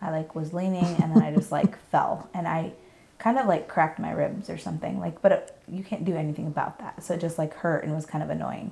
I 0.01 0.11
like 0.11 0.35
was 0.35 0.53
leaning 0.53 0.83
and 1.01 1.15
then 1.15 1.21
I 1.21 1.33
just 1.33 1.51
like 1.51 1.77
fell 1.91 2.29
and 2.33 2.47
I 2.47 2.73
kind 3.17 3.37
of 3.37 3.45
like 3.45 3.67
cracked 3.67 3.99
my 3.99 4.11
ribs 4.11 4.49
or 4.49 4.57
something. 4.57 4.99
Like, 4.99 5.21
but 5.21 5.31
it, 5.31 5.61
you 5.67 5.83
can't 5.83 6.05
do 6.05 6.15
anything 6.15 6.47
about 6.47 6.79
that. 6.79 7.03
So 7.03 7.13
it 7.13 7.21
just 7.21 7.37
like 7.37 7.53
hurt 7.55 7.83
and 7.83 7.93
was 7.93 8.05
kind 8.05 8.23
of 8.23 8.29
annoying. 8.29 8.71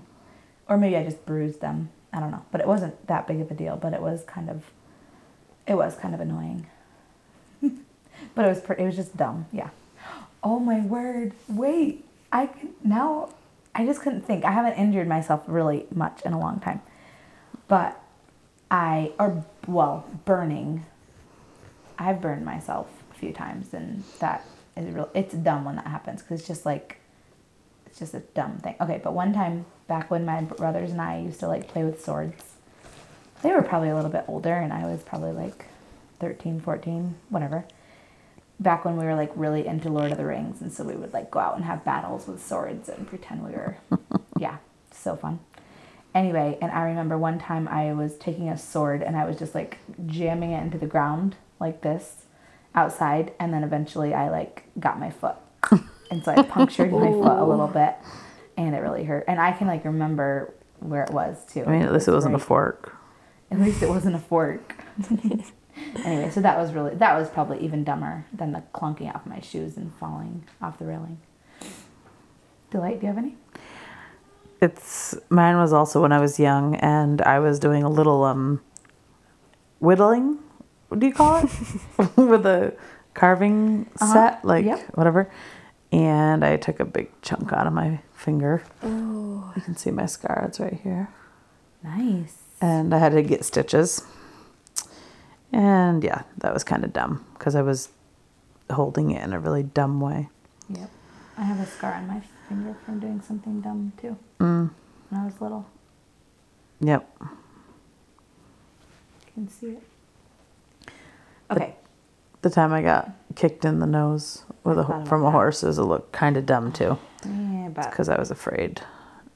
Or 0.67 0.77
maybe 0.77 0.97
I 0.97 1.03
just 1.03 1.25
bruised 1.25 1.61
them. 1.61 1.89
I 2.11 2.19
don't 2.19 2.31
know. 2.31 2.45
But 2.51 2.61
it 2.61 2.67
wasn't 2.67 3.07
that 3.07 3.27
big 3.27 3.41
of 3.41 3.49
a 3.51 3.53
deal. 3.53 3.77
But 3.77 3.93
it 3.93 4.01
was 4.01 4.23
kind 4.23 4.49
of, 4.49 4.63
it 5.67 5.75
was 5.75 5.95
kind 5.95 6.13
of 6.13 6.19
annoying. 6.19 6.67
But 8.35 8.45
it 8.45 8.47
was 8.47 8.61
pretty, 8.61 8.83
it 8.83 8.85
was 8.85 8.95
just 8.95 9.17
dumb. 9.17 9.47
Yeah. 9.51 9.69
Oh 10.43 10.57
my 10.57 10.79
word. 10.79 11.33
Wait. 11.49 12.05
I 12.31 12.45
can 12.47 12.69
now 12.83 13.29
I 13.75 13.85
just 13.85 14.01
couldn't 14.01 14.21
think. 14.21 14.45
I 14.45 14.51
haven't 14.51 14.73
injured 14.73 15.07
myself 15.07 15.43
really 15.47 15.85
much 15.93 16.21
in 16.23 16.33
a 16.33 16.39
long 16.39 16.59
time. 16.59 16.81
But 17.67 17.99
I 18.69 19.11
or 19.19 19.43
well, 19.67 20.05
burning. 20.25 20.85
I've 21.97 22.21
burned 22.21 22.45
myself 22.45 22.87
few 23.23 23.33
times 23.33 23.73
and 23.73 24.03
that 24.19 24.45
is 24.75 24.93
real 24.93 25.09
it's 25.13 25.33
dumb 25.33 25.65
when 25.65 25.75
that 25.75 25.87
happens 25.87 26.21
cuz 26.21 26.39
it's 26.39 26.47
just 26.47 26.65
like 26.65 26.97
it's 27.85 27.99
just 27.99 28.15
a 28.15 28.21
dumb 28.33 28.57
thing. 28.57 28.75
Okay, 28.81 28.99
but 29.03 29.13
one 29.13 29.33
time 29.33 29.65
back 29.87 30.09
when 30.09 30.25
my 30.25 30.41
brothers 30.41 30.91
and 30.91 30.99
I 30.99 31.19
used 31.19 31.39
to 31.41 31.47
like 31.47 31.67
play 31.67 31.83
with 31.83 32.03
swords. 32.03 32.55
They 33.43 33.51
were 33.51 33.61
probably 33.61 33.89
a 33.89 33.95
little 33.95 34.09
bit 34.09 34.25
older 34.27 34.55
and 34.55 34.73
I 34.73 34.85
was 34.85 35.03
probably 35.03 35.33
like 35.33 35.65
13, 36.19 36.59
14, 36.59 37.15
whatever 37.29 37.65
back 38.59 38.85
when 38.85 38.97
we 38.97 39.05
were 39.05 39.15
like 39.15 39.31
really 39.35 39.67
into 39.67 39.89
Lord 39.89 40.11
of 40.11 40.17
the 40.17 40.25
Rings, 40.25 40.61
and 40.61 40.71
so 40.71 40.83
we 40.83 40.95
would 40.95 41.13
like 41.13 41.29
go 41.29 41.39
out 41.39 41.55
and 41.55 41.65
have 41.65 41.83
battles 41.83 42.27
with 42.27 42.43
swords 42.43 42.89
and 42.89 43.07
pretend 43.07 43.43
we 43.45 43.51
were, 43.51 43.77
yeah, 44.39 44.57
so 44.91 45.15
fun. 45.15 45.39
Anyway, 46.15 46.57
and 46.61 46.71
I 46.71 46.83
remember 46.83 47.17
one 47.17 47.39
time 47.39 47.67
I 47.67 47.93
was 47.93 48.15
taking 48.17 48.49
a 48.49 48.57
sword 48.57 49.01
and 49.01 49.17
I 49.17 49.25
was 49.25 49.37
just 49.37 49.55
like 49.55 49.79
jamming 50.05 50.51
it 50.51 50.61
into 50.61 50.77
the 50.77 50.85
ground 50.85 51.35
like 51.59 51.81
this 51.81 52.25
outside, 52.75 53.33
and 53.39 53.53
then 53.53 53.63
eventually 53.63 54.13
I 54.13 54.29
like 54.29 54.65
got 54.79 54.99
my 54.99 55.09
foot, 55.09 55.35
and 56.11 56.23
so 56.23 56.31
I 56.31 56.43
punctured 56.43 56.91
my 56.91 56.99
foot 57.11 57.39
a 57.39 57.45
little 57.45 57.67
bit, 57.67 57.95
and 58.57 58.75
it 58.75 58.79
really 58.79 59.03
hurt. 59.03 59.25
And 59.27 59.39
I 59.39 59.51
can 59.51 59.67
like 59.67 59.85
remember 59.85 60.53
where 60.79 61.03
it 61.03 61.11
was 61.11 61.45
too. 61.45 61.63
I 61.65 61.71
mean, 61.71 61.81
at 61.83 61.93
least 61.93 62.07
it 62.07 62.11
was 62.11 62.23
wasn't 62.23 62.35
a 62.35 62.39
fork. 62.39 62.95
At 63.51 63.59
least 63.59 63.83
it 63.83 63.89
wasn't 63.89 64.15
a 64.15 64.19
fork. 64.19 64.83
anyway, 66.03 66.29
so 66.29 66.41
that 66.41 66.57
was 66.57 66.73
really 66.73 66.95
that 66.95 67.17
was 67.17 67.29
probably 67.29 67.59
even 67.59 67.83
dumber 67.83 68.25
than 68.33 68.51
the 68.51 68.63
clunking 68.73 69.13
off 69.13 69.25
my 69.25 69.39
shoes 69.39 69.77
and 69.77 69.93
falling 69.95 70.45
off 70.61 70.79
the 70.79 70.85
railing. 70.85 71.19
Delight, 72.71 72.99
do 72.99 73.07
you 73.07 73.13
have 73.13 73.17
any? 73.17 73.35
It's 74.61 75.15
mine 75.29 75.57
was 75.57 75.73
also 75.73 76.01
when 76.01 76.11
I 76.11 76.19
was 76.19 76.39
young 76.39 76.75
and 76.77 77.21
I 77.21 77.39
was 77.39 77.59
doing 77.59 77.83
a 77.83 77.89
little 77.89 78.23
um 78.23 78.61
whittling. 79.79 80.39
What 80.93 80.99
do 80.99 81.07
you 81.07 81.13
call 81.13 81.37
it? 81.43 81.49
With 82.17 82.45
a 82.45 82.71
carving 83.15 83.89
set, 83.95 84.45
like 84.45 84.63
Yep. 84.63 84.95
whatever. 84.95 85.27
And 85.91 86.45
I 86.45 86.55
took 86.57 86.79
a 86.79 86.85
big 86.85 87.09
chunk 87.23 87.51
out 87.51 87.65
of 87.65 87.73
my 87.73 87.99
finger. 88.13 88.61
You 88.83 89.51
can 89.65 89.75
see 89.75 89.89
my 89.89 90.05
scar. 90.05 90.43
It's 90.47 90.59
right 90.59 90.79
here. 90.83 91.09
Nice. 91.83 92.37
And 92.61 92.93
I 92.93 92.99
had 92.99 93.13
to 93.13 93.23
get 93.23 93.43
stitches. 93.43 94.03
And 95.51 96.03
yeah, 96.03 96.21
that 96.37 96.53
was 96.53 96.63
kind 96.63 96.83
of 96.85 96.93
dumb 96.93 97.25
because 97.39 97.55
I 97.55 97.63
was 97.63 97.89
holding 98.69 99.09
it 99.09 99.23
in 99.23 99.33
a 99.33 99.39
really 99.39 99.63
dumb 99.63 99.99
way. 99.99 100.29
Yep. 100.69 100.91
I 101.39 101.43
have 101.43 101.59
a 101.59 101.65
scar 101.65 101.93
on 101.95 102.05
my 102.05 102.21
finger 102.47 102.75
from 102.85 102.99
doing 102.99 103.19
something 103.19 103.61
dumb 103.61 103.93
too. 103.99 104.15
Mm. 104.39 104.69
When 105.09 105.21
I 105.21 105.25
was 105.25 105.41
little. 105.41 105.65
Yep. 106.81 107.09
You 107.19 107.27
can 109.33 109.47
see 109.49 109.69
it. 109.71 109.83
Okay. 111.51 111.75
The 112.41 112.49
time 112.49 112.73
I 112.73 112.81
got 112.81 113.11
kicked 113.35 113.63
in 113.65 113.79
the 113.79 113.85
nose 113.85 114.43
with 114.63 114.77
a, 114.77 114.83
thought 114.83 114.87
ho- 114.87 114.95
about 114.97 115.07
from 115.07 115.21
a 115.21 115.25
that. 115.25 115.31
horse 115.31 115.63
is 115.63 115.77
a 115.77 115.83
look 115.83 116.11
kind 116.11 116.35
of 116.37 116.45
dumb 116.45 116.71
too. 116.71 116.97
Yeah, 117.25 117.69
but 117.73 117.89
because 117.89 118.09
I 118.09 118.17
was 118.19 118.31
afraid. 118.31 118.81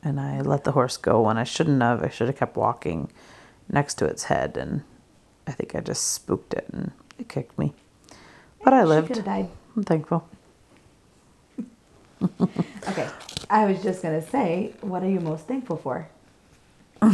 And 0.04 0.20
I 0.20 0.42
let 0.42 0.64
the 0.64 0.72
horse 0.74 0.98
go 0.98 1.22
when 1.22 1.38
I 1.38 1.44
shouldn't 1.44 1.82
have. 1.82 2.04
I 2.04 2.10
should 2.10 2.28
have 2.28 2.38
kept 2.38 2.56
walking 2.58 3.10
next 3.70 3.96
to 3.96 4.06
its 4.06 4.26
head, 4.26 4.56
and 4.58 4.84
I 5.48 5.52
think 5.52 5.74
I 5.76 5.80
just 5.82 6.14
spooked 6.14 6.54
it 6.54 6.68
and 6.72 6.92
it 7.20 7.28
kicked 7.30 7.58
me. 7.58 7.74
But 8.64 8.74
I 8.74 8.84
lived. 8.84 9.08
could 9.08 9.18
have 9.18 9.26
died. 9.26 9.50
I'm 9.76 9.84
thankful. 9.84 10.28
Okay. 12.90 13.08
I 13.50 13.66
was 13.66 13.84
just 13.84 14.02
gonna 14.02 14.22
say, 14.28 14.74
what 14.82 15.04
are 15.04 15.10
you 15.10 15.20
most 15.20 15.46
thankful 15.48 15.78
for? 15.78 16.08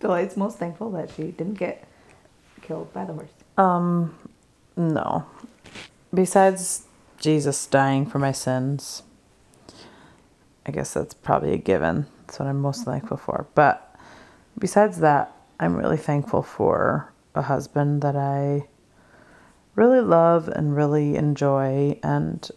Delight's 0.00 0.36
most 0.36 0.58
thankful 0.58 0.90
that 0.92 1.10
she 1.16 1.24
didn't 1.24 1.54
get 1.54 1.84
killed 2.70 2.92
by 2.92 3.04
the 3.04 3.12
horse. 3.12 3.32
Um, 3.58 4.14
no. 4.76 5.26
Besides 6.14 6.84
Jesus 7.18 7.66
dying 7.66 8.06
for 8.06 8.20
my 8.20 8.30
sins, 8.30 9.02
I 10.64 10.70
guess 10.70 10.94
that's 10.94 11.12
probably 11.12 11.52
a 11.52 11.56
given. 11.56 12.06
That's 12.20 12.38
what 12.38 12.46
I'm 12.46 12.60
most 12.60 12.84
thankful 12.84 13.16
for. 13.16 13.48
But 13.56 13.96
besides 14.56 15.00
that, 15.00 15.34
I'm 15.58 15.74
really 15.74 15.96
thankful 15.96 16.44
for 16.44 17.12
a 17.34 17.42
husband 17.42 18.02
that 18.02 18.14
I 18.14 18.68
really 19.74 20.00
love 20.00 20.46
and 20.46 20.76
really 20.76 21.16
enjoy 21.16 21.98
and 22.04 22.48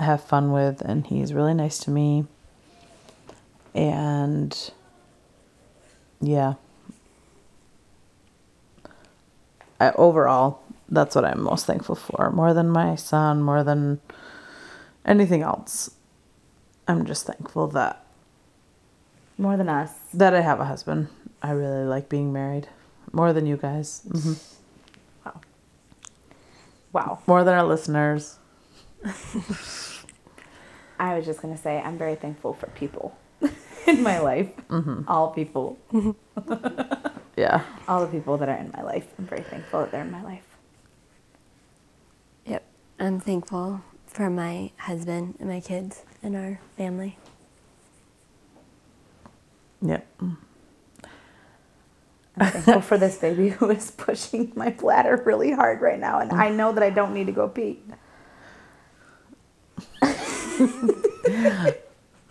have 0.00 0.24
fun 0.24 0.50
with, 0.50 0.80
and 0.80 1.06
he's 1.06 1.32
really 1.32 1.54
nice 1.54 1.78
to 1.84 1.90
me. 1.90 2.26
And 3.76 4.72
yeah, 6.20 6.54
I, 9.82 9.92
overall, 9.96 10.60
that's 10.88 11.14
what 11.16 11.24
I'm 11.24 11.42
most 11.42 11.66
thankful 11.66 11.94
for. 11.96 12.30
More 12.30 12.52
than 12.54 12.68
my 12.68 12.94
son, 12.96 13.42
more 13.42 13.62
than 13.64 14.00
anything 15.04 15.42
else. 15.42 15.90
I'm 16.88 17.04
just 17.06 17.26
thankful 17.26 17.68
that 17.68 18.04
More 19.38 19.56
than 19.56 19.68
us. 19.68 19.90
that 20.14 20.34
I 20.34 20.40
have 20.42 20.60
a 20.60 20.64
husband. 20.64 21.08
I 21.42 21.50
really 21.52 21.84
like 21.84 22.08
being 22.08 22.32
married. 22.32 22.68
More 23.12 23.32
than 23.32 23.46
you 23.46 23.56
guys. 23.56 24.02
hmm 24.10 24.34
Wow. 26.92 27.20
More 27.26 27.42
than 27.42 27.54
our 27.54 27.64
listeners. 27.64 28.38
I 30.98 31.16
was 31.16 31.24
just 31.24 31.40
gonna 31.40 31.56
say 31.56 31.80
I'm 31.80 31.96
very 31.98 32.14
thankful 32.16 32.52
for 32.52 32.66
people 32.76 33.16
in 33.86 34.02
my 34.02 34.18
life. 34.20 34.50
All 35.08 35.30
people, 35.32 35.78
Yeah. 37.36 37.62
all 37.88 38.04
the 38.04 38.10
people 38.10 38.36
that 38.38 38.48
are 38.48 38.56
in 38.56 38.70
my 38.76 38.82
life. 38.82 39.06
I'm 39.18 39.26
very 39.26 39.42
thankful 39.42 39.80
that 39.80 39.90
they're 39.90 40.02
in 40.02 40.10
my 40.10 40.22
life. 40.22 40.44
Yep. 42.46 42.64
I'm 42.98 43.20
thankful 43.20 43.82
for 44.06 44.28
my 44.28 44.70
husband 44.76 45.36
and 45.40 45.48
my 45.48 45.60
kids 45.60 46.02
and 46.22 46.36
our 46.36 46.60
family. 46.76 47.18
Yep. 49.80 50.06
I'm 52.36 52.50
thankful 52.50 52.80
for 52.82 52.98
this 52.98 53.18
baby 53.18 53.48
who 53.50 53.70
is 53.70 53.90
pushing 53.90 54.52
my 54.54 54.70
bladder 54.70 55.20
really 55.24 55.52
hard 55.52 55.80
right 55.80 55.98
now, 55.98 56.20
and 56.20 56.32
I 56.32 56.48
know 56.50 56.72
that 56.72 56.82
I 56.82 56.90
don't 56.90 57.14
need 57.14 57.26
to 57.26 57.32
go 57.32 57.48
pee. 57.48 57.80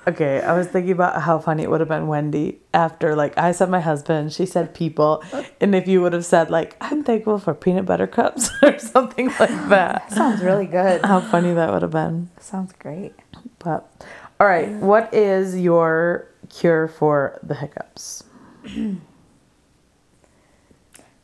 Okay, 0.07 0.41
I 0.41 0.57
was 0.57 0.65
thinking 0.67 0.93
about 0.93 1.21
how 1.21 1.37
funny 1.37 1.61
it 1.61 1.69
would 1.69 1.79
have 1.79 1.89
been 1.89 2.07
Wendy 2.07 2.59
after 2.73 3.15
like 3.15 3.37
I 3.37 3.51
said 3.51 3.69
my 3.69 3.79
husband, 3.81 4.33
she 4.33 4.47
said 4.47 4.73
people, 4.73 5.23
and 5.59 5.75
if 5.75 5.87
you 5.87 6.01
would 6.01 6.13
have 6.13 6.25
said 6.25 6.49
like 6.49 6.75
I'm 6.81 7.03
thankful 7.03 7.37
for 7.37 7.53
peanut 7.53 7.85
butter 7.85 8.07
cups 8.07 8.49
or 8.63 8.79
something 8.79 9.27
like 9.39 9.49
that. 9.69 10.11
Sounds 10.11 10.41
really 10.41 10.65
good. 10.65 11.05
How 11.05 11.21
funny 11.21 11.53
that 11.53 11.71
would 11.71 11.83
have 11.83 11.91
been. 11.91 12.31
Sounds 12.39 12.73
great. 12.79 13.13
But 13.59 13.91
all 14.39 14.47
right, 14.47 14.69
what 14.69 15.13
is 15.13 15.55
your 15.59 16.27
cure 16.49 16.87
for 16.87 17.39
the 17.43 17.53
hiccups? 17.53 18.23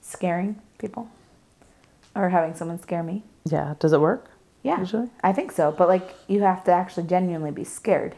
Scaring 0.02 0.62
people, 0.78 1.10
or 2.16 2.30
having 2.30 2.54
someone 2.56 2.80
scare 2.80 3.02
me. 3.04 3.24
Yeah, 3.46 3.74
does 3.80 3.92
it 3.92 4.00
work? 4.02 4.30
Yeah, 4.64 4.80
Usually? 4.80 5.10
I 5.24 5.34
think 5.34 5.52
so. 5.52 5.72
But 5.72 5.88
like, 5.88 6.16
you 6.28 6.42
have 6.42 6.64
to 6.66 6.72
actually 6.72 7.08
genuinely 7.08 7.52
be 7.52 7.64
scared. 7.64 8.16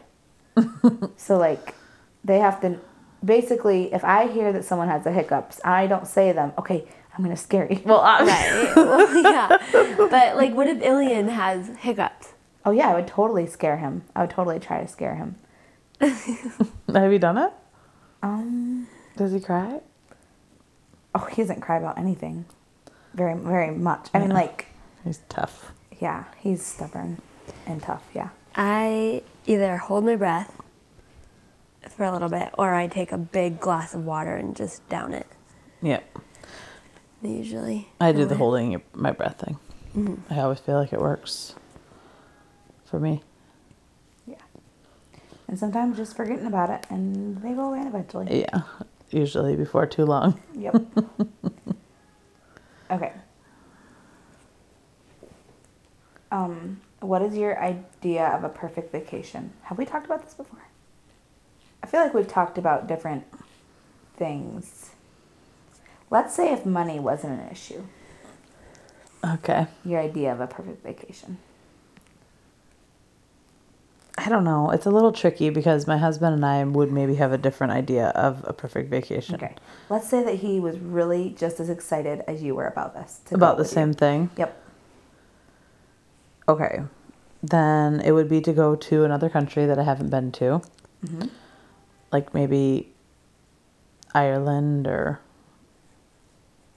so 1.17 1.37
like, 1.37 1.75
they 2.23 2.39
have 2.39 2.61
to. 2.61 2.79
Basically, 3.23 3.91
if 3.93 4.03
I 4.05 4.27
hear 4.27 4.53
that 4.53 4.63
someone 4.63 4.87
has 4.87 5.03
the 5.03 5.11
hiccups, 5.11 5.59
I 5.65 5.87
don't 5.87 6.07
say 6.07 6.31
them, 6.31 6.53
"Okay, 6.57 6.87
I'm 7.17 7.23
gonna 7.23 7.35
scare 7.37 7.67
you." 7.71 7.81
Well, 7.85 7.99
I, 8.01 8.19
Right. 8.23 8.75
well, 8.75 9.23
yeah. 9.23 9.95
But 9.97 10.37
like, 10.37 10.53
what 10.53 10.67
if 10.67 10.81
Ilian 10.81 11.27
has 11.29 11.67
hiccups? 11.79 12.33
Oh 12.65 12.71
yeah, 12.71 12.89
I 12.89 12.95
would 12.95 13.07
totally 13.07 13.45
scare 13.47 13.77
him. 13.77 14.03
I 14.15 14.21
would 14.21 14.29
totally 14.29 14.59
try 14.59 14.81
to 14.81 14.87
scare 14.87 15.15
him. 15.15 15.35
have 15.99 17.11
you 17.11 17.19
done 17.19 17.37
it? 17.37 17.51
Um. 18.23 18.87
Does 19.17 19.33
he 19.33 19.39
cry? 19.41 19.81
Oh, 21.13 21.25
he 21.31 21.41
doesn't 21.41 21.59
cry 21.61 21.77
about 21.77 21.97
anything. 21.97 22.45
Very, 23.15 23.33
very 23.35 23.71
much. 23.71 24.07
I 24.13 24.19
mean, 24.19 24.29
like, 24.29 24.67
He's 25.03 25.19
tough. 25.27 25.71
yeah, 25.99 26.25
he's 26.37 26.63
stubborn 26.65 27.21
and 27.65 27.81
tough. 27.81 28.03
Yeah. 28.13 28.29
I 28.55 29.23
either 29.45 29.77
hold 29.77 30.05
my 30.05 30.15
breath 30.15 30.61
for 31.89 32.03
a 32.03 32.11
little 32.11 32.29
bit, 32.29 32.49
or 32.57 32.73
I 32.73 32.87
take 32.87 33.11
a 33.11 33.17
big 33.17 33.59
glass 33.59 33.93
of 33.93 34.05
water 34.05 34.35
and 34.35 34.55
just 34.55 34.87
down 34.89 35.13
it. 35.13 35.27
Yeah. 35.81 35.99
Usually, 37.21 37.89
I 37.99 38.13
do 38.13 38.25
the 38.25 38.35
holding 38.35 38.81
my 38.93 39.11
breath 39.11 39.39
thing. 39.39 39.59
I 40.29 40.39
always 40.39 40.59
feel 40.59 40.75
like 40.75 40.93
it 40.93 41.01
works 41.01 41.55
for 42.85 42.99
me. 42.99 43.21
Yeah. 44.25 44.35
And 45.47 45.59
sometimes 45.59 45.97
just 45.97 46.15
forgetting 46.15 46.45
about 46.45 46.69
it, 46.69 46.85
and 46.89 47.41
they 47.41 47.53
go 47.53 47.73
away 47.73 47.85
eventually. 47.85 48.41
Yeah, 48.41 48.61
usually 49.09 49.57
before 49.57 49.85
too 49.85 50.05
long. 50.05 50.39
Yep. 50.55 50.75
okay. 52.91 53.11
Um, 56.31 56.79
what 57.01 57.21
is 57.21 57.35
your 57.37 57.61
idea 57.61 58.27
of 58.27 58.43
a 58.43 58.49
perfect 58.49 58.91
vacation? 58.91 59.51
Have 59.63 59.77
we 59.77 59.85
talked 59.85 60.05
about 60.05 60.23
this 60.23 60.33
before? 60.33 60.59
I 61.83 61.87
feel 61.87 62.01
like 62.01 62.13
we've 62.13 62.27
talked 62.27 62.57
about 62.57 62.87
different 62.87 63.23
things. 64.17 64.91
Let's 66.09 66.33
say 66.35 66.51
if 66.51 66.65
money 66.65 66.99
wasn't 66.99 67.39
an 67.41 67.49
issue, 67.49 67.83
Okay. 69.23 69.67
your 69.85 69.99
idea 69.99 70.31
of 70.33 70.39
a 70.39 70.47
perfect 70.47 70.83
vacation. 70.83 71.37
I 74.17 74.27
don't 74.27 74.43
know. 74.43 74.69
It's 74.71 74.85
a 74.85 74.89
little 74.91 75.13
tricky 75.13 75.49
because 75.49 75.87
my 75.87 75.97
husband 75.97 76.33
and 76.35 76.45
I 76.45 76.61
would 76.65 76.91
maybe 76.91 77.15
have 77.15 77.31
a 77.31 77.37
different 77.37 77.71
idea 77.71 78.07
of 78.09 78.43
a 78.47 78.51
perfect 78.51 78.89
vacation. 78.89 79.35
Okay. 79.35 79.55
Let's 79.89 80.09
say 80.09 80.23
that 80.23 80.35
he 80.35 80.59
was 80.59 80.77
really 80.77 81.29
just 81.37 81.59
as 81.61 81.69
excited 81.69 82.23
as 82.27 82.43
you 82.43 82.53
were 82.55 82.67
about 82.67 82.93
this. 82.93 83.21
About 83.31 83.55
the 83.55 83.63
with 83.63 83.71
you. 83.71 83.75
same 83.75 83.93
thing. 83.93 84.29
Yep. 84.37 84.61
Okay. 86.49 86.81
Then 87.43 88.01
it 88.01 88.11
would 88.11 88.27
be 88.27 88.41
to 88.41 88.51
go 88.51 88.75
to 88.75 89.03
another 89.03 89.29
country 89.29 89.67
that 89.67 89.77
I 89.77 89.83
haven't 89.83 90.09
been 90.09 90.31
to. 90.33 90.61
Mm-hmm. 91.05 91.27
Like 92.11 92.33
maybe 92.33 92.91
Ireland 94.15 94.87
or 94.87 95.21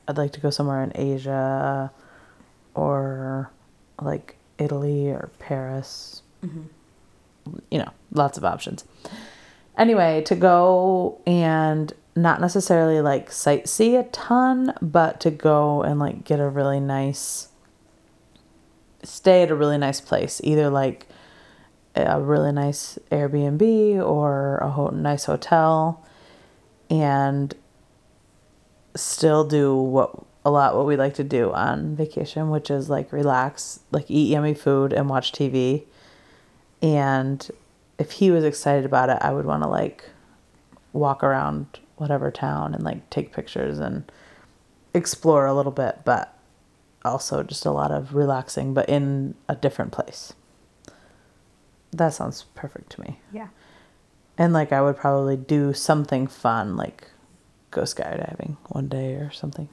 I'd 0.06 0.18
like 0.18 0.32
to 0.32 0.40
go 0.40 0.50
somewhere 0.50 0.82
in 0.84 0.92
Asia 0.94 1.90
or 2.74 3.50
like 4.00 4.36
Italy 4.58 5.08
or 5.08 5.30
Paris. 5.38 6.22
Mm-hmm. 6.44 6.62
You 7.70 7.78
know, 7.78 7.90
lots 8.12 8.36
of 8.36 8.44
options. 8.44 8.84
Anyway, 9.78 10.22
to 10.26 10.34
go 10.36 11.18
and 11.26 11.92
not 12.14 12.42
necessarily 12.42 13.00
like 13.00 13.30
sightsee 13.30 13.98
a 13.98 14.02
ton, 14.10 14.74
but 14.82 15.18
to 15.20 15.30
go 15.30 15.82
and 15.82 15.98
like 15.98 16.24
get 16.24 16.40
a 16.40 16.48
really 16.48 16.78
nice 16.78 17.48
stay 19.02 19.42
at 19.42 19.50
a 19.50 19.54
really 19.54 19.78
nice 19.78 20.00
place, 20.00 20.40
either 20.44 20.70
like 20.70 21.06
a 21.94 22.20
really 22.20 22.52
nice 22.52 22.98
Airbnb 23.10 24.04
or 24.04 24.58
a 24.58 24.70
ho- 24.70 24.88
nice 24.88 25.24
hotel, 25.24 26.04
and 26.88 27.54
still 28.94 29.44
do 29.44 29.74
what 29.74 30.24
a 30.44 30.50
lot 30.50 30.76
what 30.76 30.86
we 30.86 30.96
like 30.96 31.14
to 31.14 31.24
do 31.24 31.52
on 31.52 31.94
vacation, 31.96 32.50
which 32.50 32.70
is 32.70 32.90
like 32.90 33.12
relax, 33.12 33.80
like 33.90 34.10
eat 34.10 34.30
yummy 34.30 34.54
food 34.54 34.92
and 34.92 35.08
watch 35.08 35.32
TV. 35.32 35.84
And 36.80 37.48
if 37.98 38.12
he 38.12 38.30
was 38.30 38.44
excited 38.44 38.84
about 38.84 39.08
it, 39.08 39.18
I 39.20 39.32
would 39.32 39.46
want 39.46 39.62
to 39.62 39.68
like 39.68 40.04
walk 40.92 41.22
around 41.22 41.78
whatever 41.96 42.30
town 42.30 42.74
and 42.74 42.82
like 42.82 43.08
take 43.10 43.32
pictures 43.32 43.78
and 43.78 44.10
explore 44.92 45.46
a 45.46 45.54
little 45.54 45.72
bit, 45.72 46.00
but 46.04 46.31
also 47.04 47.42
just 47.42 47.66
a 47.66 47.70
lot 47.70 47.90
of 47.90 48.14
relaxing, 48.14 48.74
but 48.74 48.88
in 48.88 49.34
a 49.48 49.54
different 49.54 49.92
place. 49.92 50.32
That 51.92 52.14
sounds 52.14 52.44
perfect 52.54 52.90
to 52.92 53.00
me. 53.00 53.20
Yeah. 53.32 53.48
And 54.38 54.52
like 54.52 54.72
I 54.72 54.80
would 54.80 54.96
probably 54.96 55.36
do 55.36 55.72
something 55.72 56.26
fun, 56.26 56.76
like 56.76 57.08
go 57.70 57.82
skydiving 57.82 58.56
one 58.68 58.88
day 58.88 59.14
or 59.14 59.30
something. 59.30 59.68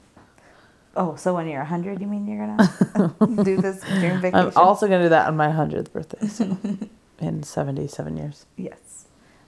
Oh, 0.96 1.14
so 1.14 1.34
when 1.34 1.46
you're 1.46 1.60
100, 1.60 2.00
you 2.00 2.06
mean 2.06 2.26
you're 2.26 2.46
going 2.46 2.58
to 3.36 3.44
do 3.44 3.60
this 3.60 3.80
dream 3.82 4.20
vacation? 4.20 4.48
I'm 4.48 4.52
also 4.56 4.86
gonna 4.88 5.04
do 5.04 5.08
that 5.10 5.28
on 5.28 5.36
my 5.36 5.50
hundredth 5.50 5.92
birthday, 5.92 6.26
so 6.26 6.58
in 7.20 7.42
seventy-seven 7.44 8.16
years. 8.16 8.44
Yes. 8.56 9.06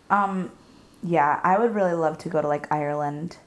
Um, 0.09 0.53
yeah, 1.03 1.41
I 1.43 1.59
would 1.59 1.75
really 1.75 1.95
love 1.95 2.17
to 2.19 2.29
go 2.29 2.41
to 2.41 2.47
like 2.47 2.71
Ireland. 2.73 3.39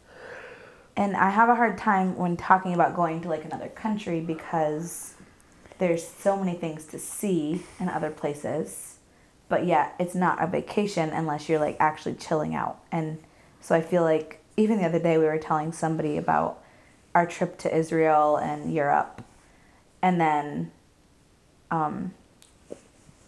And 0.98 1.16
I 1.16 1.30
have 1.30 1.50
a 1.50 1.56
hard 1.56 1.78
time 1.78 2.16
when 2.16 2.38
talking 2.38 2.74
about 2.74 2.96
going 2.96 3.22
to 3.22 3.30
like 3.30 3.44
another 3.44 3.68
country 3.68 4.22
because 4.22 5.16
there's 5.78 6.08
so 6.08 6.38
many 6.38 6.58
things 6.58 6.86
to 6.86 7.00
see 7.00 7.64
in 7.80 7.90
other 7.90 8.10
places. 8.10 8.96
But 9.50 9.66
yet, 9.66 9.94
it's 10.00 10.16
not 10.16 10.42
a 10.42 10.48
vacation 10.48 11.10
unless 11.10 11.50
you're 11.50 11.60
like 11.60 11.78
actually 11.80 12.16
chilling 12.16 12.56
out. 12.56 12.80
And 12.92 13.20
so 13.62 13.76
I 13.76 13.82
feel 13.82 14.04
like 14.04 14.42
even 14.58 14.78
the 14.78 14.86
other 14.86 15.00
day 15.00 15.18
we 15.18 15.26
were 15.26 15.38
telling 15.38 15.72
somebody 15.74 16.18
about 16.18 16.64
our 17.14 17.26
trip 17.26 17.58
to 17.60 17.76
Israel 17.76 18.38
and 18.38 18.74
Europe. 18.74 19.22
And 20.02 20.20
then 20.20 20.72
um, 21.72 22.14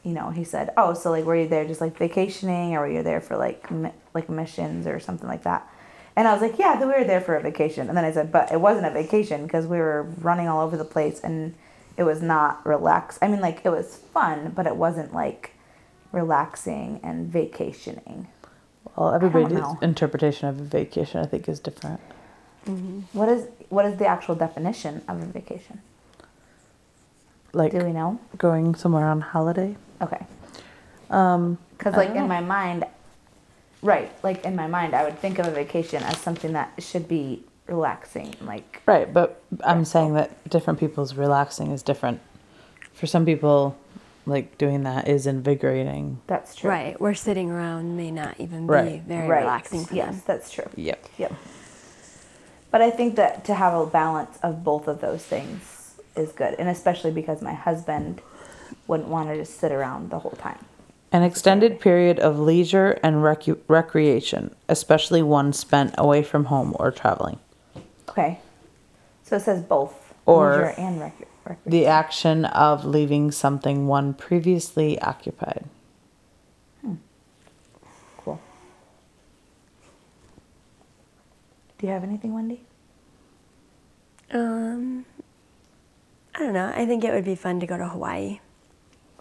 you 0.04 0.14
know, 0.14 0.30
he 0.30 0.44
said, 0.44 0.72
"Oh, 0.78 0.94
so 0.94 1.12
like, 1.12 1.26
were 1.26 1.36
you 1.36 1.48
there 1.48 1.66
just 1.66 1.82
like 1.82 1.98
vacationing, 1.98 2.76
or 2.76 2.82
were 2.82 2.88
you 2.88 3.04
there 3.04 3.20
for 3.20 3.36
like 3.36 3.70
mi- 3.70 3.92
like 4.14 4.30
missions 4.30 4.88
or 4.88 5.00
something 5.00 5.28
like 5.28 5.44
that?" 5.44 5.70
And 6.18 6.28
I 6.28 6.34
was 6.34 6.42
like, 6.42 6.58
"Yeah, 6.58 6.80
we 6.80 6.88
were 6.88 7.04
there 7.04 7.22
for 7.22 7.36
a 7.36 7.42
vacation." 7.42 7.88
And 7.88 7.96
then 7.96 8.04
I 8.04 8.12
said, 8.12 8.32
"But 8.32 8.52
it 8.52 8.60
wasn't 8.60 8.88
a 8.88 8.90
vacation 8.90 9.44
because 9.44 9.68
we 9.68 9.78
were 9.78 10.02
running 10.20 10.48
all 10.48 10.66
over 10.66 10.76
the 10.76 10.84
place, 10.84 11.22
and 11.22 11.54
it 11.96 12.04
was 12.04 12.24
not 12.24 12.66
relaxed. 12.66 13.20
I 13.22 13.28
mean, 13.28 13.40
like 13.40 13.62
it 13.64 13.70
was 13.70 13.98
fun, 14.16 14.52
but 14.56 14.66
it 14.66 14.76
wasn't 14.76 15.14
like 15.14 15.52
relaxing 16.12 17.00
and 17.04 17.28
vacationing." 17.28 18.28
Well, 18.96 19.14
everybody's 19.14 19.64
interpretation 19.82 20.50
of 20.50 20.60
a 20.60 20.64
vacation, 20.64 21.22
I 21.22 21.28
think, 21.28 21.48
is 21.48 21.60
different. 21.60 22.02
What 23.14 23.30
is 23.30 23.48
what 23.70 23.86
is 23.86 23.98
the 23.98 24.08
actual 24.08 24.34
definition 24.36 25.04
of 25.08 25.22
a 25.22 25.26
vacation? 25.26 25.82
Like 27.54 27.72
Do 27.72 27.80
we 27.86 27.94
know? 27.94 28.20
going 28.38 28.76
somewhere 28.76 29.06
on 29.06 29.22
holiday. 29.22 29.78
Okay. 30.02 30.26
Um, 31.12 31.60
Because 31.78 31.96
like 31.96 32.16
in 32.16 32.28
my 32.28 32.42
mind, 32.42 32.86
right? 33.82 34.12
Like 34.24 34.46
in 34.46 34.56
my 34.56 34.68
mind, 34.68 34.94
I 34.96 35.04
would 35.04 35.20
think 35.20 35.40
of 35.40 35.48
a 35.48 35.52
vacation 35.52 36.04
as 36.04 36.18
something 36.18 36.54
that 36.54 36.72
should 36.80 37.08
be 37.08 37.44
relaxing, 37.68 38.34
like 38.42 38.82
right, 38.86 39.12
but 39.14 39.42
I'm 39.64 39.84
saying 39.86 40.14
that 40.14 40.50
different 40.50 40.80
people's 40.80 41.16
relaxing 41.16 41.72
is 41.72 41.84
different. 41.84 42.22
For 42.94 43.06
some 43.08 43.26
people, 43.26 43.78
like 44.26 44.58
doing 44.58 44.84
that 44.84 45.08
is 45.08 45.28
invigorating. 45.28 46.20
that's 46.28 46.56
true. 46.56 46.70
right? 46.70 47.00
We're 47.00 47.14
sitting 47.14 47.50
around 47.52 47.96
may 47.98 48.12
not 48.12 48.40
even 48.40 48.68
be 48.68 48.74
Right. 48.74 49.02
very 49.04 49.28
Right. 49.28 49.40
relaxing 49.42 49.86
for 49.86 49.96
yes, 49.96 50.16
them. 50.16 50.24
that's 50.26 50.52
true. 50.52 50.66
Yep. 50.76 51.06
Yep. 51.18 51.34
But 52.72 52.82
I 52.82 52.90
think 52.90 53.16
that 53.16 53.46
to 53.46 53.54
have 53.54 53.74
a 53.74 53.86
balance 53.86 54.38
of 54.44 54.64
both 54.64 54.88
of 54.88 55.00
those 55.00 55.24
things 55.24 55.96
is 56.16 56.32
good, 56.32 56.56
and 56.60 56.68
especially 56.68 57.12
because 57.12 57.42
my 57.42 57.54
husband 57.54 58.22
wouldn't 58.88 59.08
want 59.10 59.30
to 59.30 59.38
just 59.38 59.60
sit 59.60 59.72
around 59.72 60.10
the 60.10 60.20
whole 60.20 60.32
time. 60.38 60.60
An 61.12 61.24
extended 61.24 61.80
period 61.80 62.20
of 62.20 62.38
leisure 62.38 63.00
and 63.02 63.24
rec- 63.24 63.46
recreation, 63.68 64.54
especially 64.68 65.22
one 65.24 65.54
spent 65.54 65.96
away 65.98 66.22
from 66.22 66.46
home 66.46 66.76
or 66.80 66.92
traveling. 66.92 67.40
Okay. 68.10 68.40
So 69.24 69.38
it 69.38 69.42
says 69.42 69.64
both 69.64 70.14
or 70.26 70.52
leisure 70.52 70.74
and 70.78 71.00
rec- 71.00 71.28
recreation. 71.46 71.72
The 71.72 71.86
action 71.86 72.46
of 72.46 72.84
leaving 72.84 73.32
something 73.32 73.88
one 73.88 74.14
previously 74.14 75.00
occupied. 75.00 75.66
Hmm. 76.82 76.96
Cool. 78.18 78.42
Do 81.78 81.88
you 81.88 81.94
have 81.94 82.04
anything, 82.04 82.34
Wendy? 82.34 82.62
Um, 84.32 85.06
I 86.36 86.40
don't 86.40 86.54
know. 86.54 86.72
I 86.76 86.86
think 86.86 87.06
it 87.06 87.14
would 87.14 87.24
be 87.24 87.36
fun 87.36 87.62
to 87.62 87.66
go 87.66 87.78
to 87.78 87.88
Hawaii. 87.88 88.40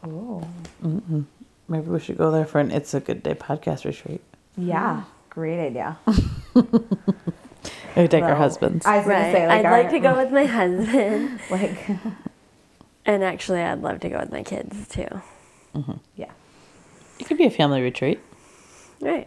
Oh. 0.03 0.43
Mm-hmm. 0.83 1.23
Maybe 1.69 1.89
we 1.89 1.99
should 2.01 2.17
go 2.17 2.31
there 2.31 2.45
for 2.45 2.61
an 2.61 2.71
It's 2.71 2.95
a 2.95 3.01
Good 3.01 3.23
Day 3.23 3.35
podcast 3.35 3.85
retreat. 3.85 4.21
Yeah. 4.57 5.03
Great 5.31 5.59
idea. 5.67 5.99
We 7.97 8.09
take 8.09 8.23
our 8.25 8.35
husbands. 8.37 8.85
I 8.87 8.99
was 8.99 9.07
gonna 9.07 9.19
Right. 9.19 9.33
say 9.33 9.47
like 9.49 9.59
I'd 9.61 9.65
our- 9.67 9.83
like 9.83 9.91
to 9.91 9.99
go 10.01 10.17
with 10.17 10.31
my 10.31 10.45
husband, 10.61 11.41
like 11.51 11.89
and 13.07 13.25
actually, 13.25 13.61
I'd 13.61 13.81
love 13.83 14.01
to 14.01 14.09
go 14.09 14.19
with 14.19 14.31
my 14.33 14.43
kids 14.43 14.87
too. 14.89 15.09
yeah. 16.15 16.31
it 17.19 17.27
could 17.27 17.39
be 17.39 17.47
a 17.47 17.51
family 17.51 17.81
retreat. 17.83 18.21
Right. 19.01 19.27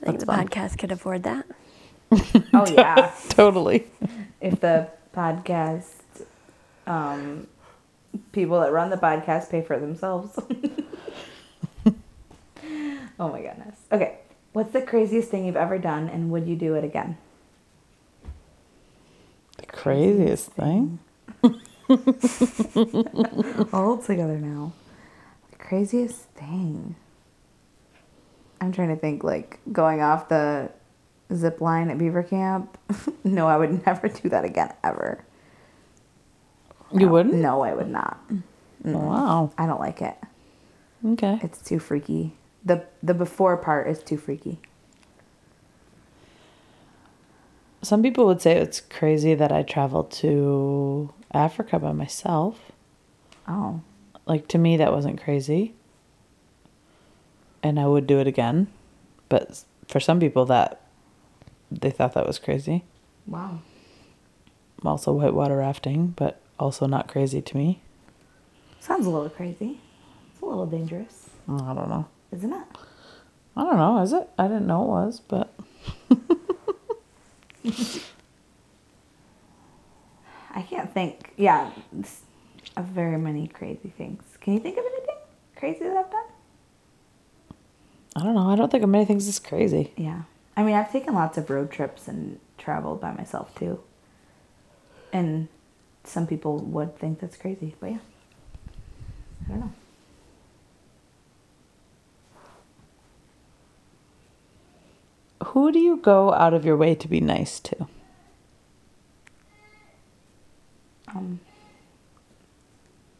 I 0.00 0.04
think 0.04 0.18
That's 0.18 0.24
the 0.24 0.26
fun. 0.26 0.48
podcast 0.48 0.78
could 0.78 0.92
afford 0.92 1.22
that. 1.22 1.46
Oh 2.52 2.66
yeah. 2.72 3.12
Totally. 3.28 3.86
if 4.40 4.60
the 4.60 4.88
podcast 5.14 5.86
um 6.86 7.46
people 8.32 8.60
that 8.60 8.72
run 8.72 8.90
the 8.90 8.96
podcast 8.96 9.50
pay 9.50 9.62
for 9.62 9.78
themselves. 9.78 10.38
oh 13.18 13.28
my 13.28 13.40
goodness. 13.40 13.76
Okay. 13.90 14.18
What's 14.52 14.72
the 14.72 14.82
craziest 14.82 15.30
thing 15.30 15.46
you've 15.46 15.56
ever 15.56 15.78
done 15.78 16.08
and 16.08 16.30
would 16.30 16.46
you 16.46 16.56
do 16.56 16.74
it 16.74 16.84
again? 16.84 17.16
The 19.56 19.66
craziest 19.66 20.52
thing. 20.52 20.98
All 23.72 23.98
together 23.98 24.38
now. 24.38 24.72
The 25.50 25.56
craziest 25.56 26.28
thing. 26.30 26.96
I'm 28.60 28.72
trying 28.72 28.88
to 28.88 28.96
think 28.96 29.24
like 29.24 29.58
going 29.72 30.02
off 30.02 30.28
the 30.28 30.70
zip 31.34 31.60
line 31.60 31.90
at 31.90 31.98
Beaver 31.98 32.22
Camp. 32.22 32.78
no, 33.24 33.48
I 33.48 33.56
would 33.56 33.84
never 33.86 34.08
do 34.08 34.28
that 34.28 34.44
again 34.44 34.72
ever. 34.84 35.24
You 36.94 37.08
wouldn't? 37.08 37.34
No, 37.34 37.62
I 37.62 37.74
would 37.74 37.88
not. 37.90 38.20
Wow. 38.84 39.52
I 39.56 39.66
don't 39.66 39.80
like 39.80 40.02
it. 40.02 40.16
Okay. 41.04 41.40
It's 41.42 41.60
too 41.60 41.78
freaky. 41.78 42.34
The 42.64 42.84
the 43.02 43.14
before 43.14 43.56
part 43.56 43.88
is 43.88 44.02
too 44.02 44.16
freaky. 44.16 44.60
Some 47.82 48.02
people 48.02 48.26
would 48.26 48.40
say 48.40 48.56
it's 48.56 48.80
crazy 48.80 49.34
that 49.34 49.50
I 49.50 49.62
traveled 49.62 50.12
to 50.12 51.12
Africa 51.32 51.78
by 51.80 51.92
myself. 51.92 52.70
Oh. 53.48 53.80
Like 54.24 54.46
to 54.48 54.58
me, 54.58 54.76
that 54.76 54.92
wasn't 54.92 55.20
crazy. 55.20 55.74
And 57.62 57.80
I 57.80 57.86
would 57.86 58.06
do 58.06 58.20
it 58.20 58.28
again. 58.28 58.68
But 59.28 59.64
for 59.88 59.98
some 59.98 60.20
people, 60.20 60.44
that 60.46 60.80
they 61.70 61.90
thought 61.90 62.14
that 62.14 62.26
was 62.26 62.38
crazy. 62.38 62.84
Wow. 63.26 63.60
Also, 64.84 65.12
whitewater 65.12 65.56
rafting, 65.56 66.08
but 66.08 66.41
also 66.62 66.86
not 66.86 67.08
crazy 67.08 67.42
to 67.42 67.56
me. 67.56 67.80
Sounds 68.80 69.06
a 69.06 69.10
little 69.10 69.28
crazy. 69.30 69.80
It's 70.32 70.40
a 70.42 70.46
little 70.46 70.66
dangerous, 70.66 71.28
mm, 71.48 71.60
I 71.62 71.74
don't 71.74 71.88
know. 71.88 72.06
isn't 72.32 72.52
it? 72.52 72.66
I 73.56 73.64
don't 73.64 73.76
know. 73.76 73.98
Is 74.02 74.12
it? 74.12 74.28
I 74.38 74.44
didn't 74.48 74.66
know 74.66 74.82
it 74.84 74.88
was, 74.88 75.20
but 75.20 75.52
I 80.54 80.62
can't 80.62 80.92
think. 80.92 81.32
Yeah, 81.36 81.70
of 82.76 82.86
very 82.86 83.18
many 83.18 83.46
crazy 83.48 83.92
things. 83.96 84.22
Can 84.40 84.54
you 84.54 84.60
think 84.60 84.78
of 84.78 84.84
anything 84.84 85.16
crazy 85.56 85.80
that 85.80 85.96
I've 85.96 86.10
done? 86.10 86.24
I 88.16 88.22
don't 88.22 88.34
know. 88.34 88.48
I 88.50 88.56
don't 88.56 88.70
think 88.70 88.82
of 88.84 88.90
many 88.90 89.04
things 89.04 89.26
as 89.28 89.38
crazy. 89.38 89.92
Yeah. 89.96 90.22
I 90.56 90.62
mean, 90.62 90.74
I've 90.74 90.92
taken 90.92 91.14
lots 91.14 91.38
of 91.38 91.48
road 91.50 91.70
trips 91.70 92.08
and 92.08 92.38
traveled 92.58 93.00
by 93.00 93.12
myself 93.12 93.54
too. 93.54 93.80
And 95.12 95.48
some 96.04 96.26
people 96.26 96.58
would 96.58 96.98
think 96.98 97.20
that's 97.20 97.36
crazy, 97.36 97.74
but 97.80 97.92
yeah. 97.92 97.98
I 99.46 99.48
don't 99.50 99.60
know. 99.60 99.72
Who 105.46 105.72
do 105.72 105.78
you 105.78 105.96
go 105.96 106.32
out 106.32 106.54
of 106.54 106.64
your 106.64 106.76
way 106.76 106.94
to 106.94 107.08
be 107.08 107.20
nice 107.20 107.60
to? 107.60 107.88
Um, 111.08 111.40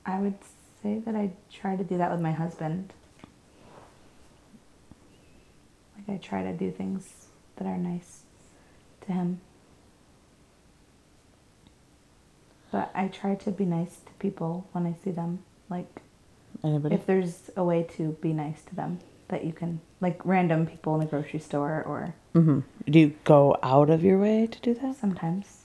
I 0.07 0.19
would 0.19 0.39
say 0.83 0.99
that 1.01 1.15
I 1.15 1.33
try 1.53 1.77
to 1.77 1.85
do 1.85 1.99
that 1.99 2.11
with 2.11 2.21
my 2.21 2.33
husband. 2.33 2.93
Like 5.97 6.17
I 6.17 6.19
try 6.19 6.43
to 6.43 6.53
do 6.53 6.71
things 6.71 7.27
that 7.57 7.67
are 7.67 7.77
nice 7.77 8.23
to 9.07 9.13
him. 9.13 9.41
But 12.73 12.91
I 12.95 13.09
try 13.09 13.35
to 13.37 13.51
be 13.53 13.65
nice 13.67 13.99
to 14.07 14.13
people 14.19 14.67
when 14.73 14.87
I 14.87 14.95
see 15.05 15.11
them. 15.13 15.45
Like 15.71 16.03
Anybody? 16.65 16.95
if 16.95 17.07
there's 17.07 17.51
a 17.57 17.63
way 17.65 17.83
to 17.97 18.13
be 18.21 18.33
nice 18.33 18.63
to 18.65 18.75
them 18.75 18.99
that 19.29 19.45
you 19.45 19.53
can 19.53 19.81
like 20.01 20.21
random 20.25 20.67
people 20.67 20.95
in 20.95 21.01
the 21.01 21.07
grocery 21.07 21.39
store 21.41 21.83
or 21.87 22.15
hmm 22.35 22.61
Do 22.89 22.99
you 23.01 23.15
go 23.25 23.57
out 23.63 23.89
of 23.91 24.03
your 24.05 24.19
way 24.19 24.47
to 24.47 24.61
do 24.61 24.75
that? 24.75 24.97
sometimes 24.97 25.65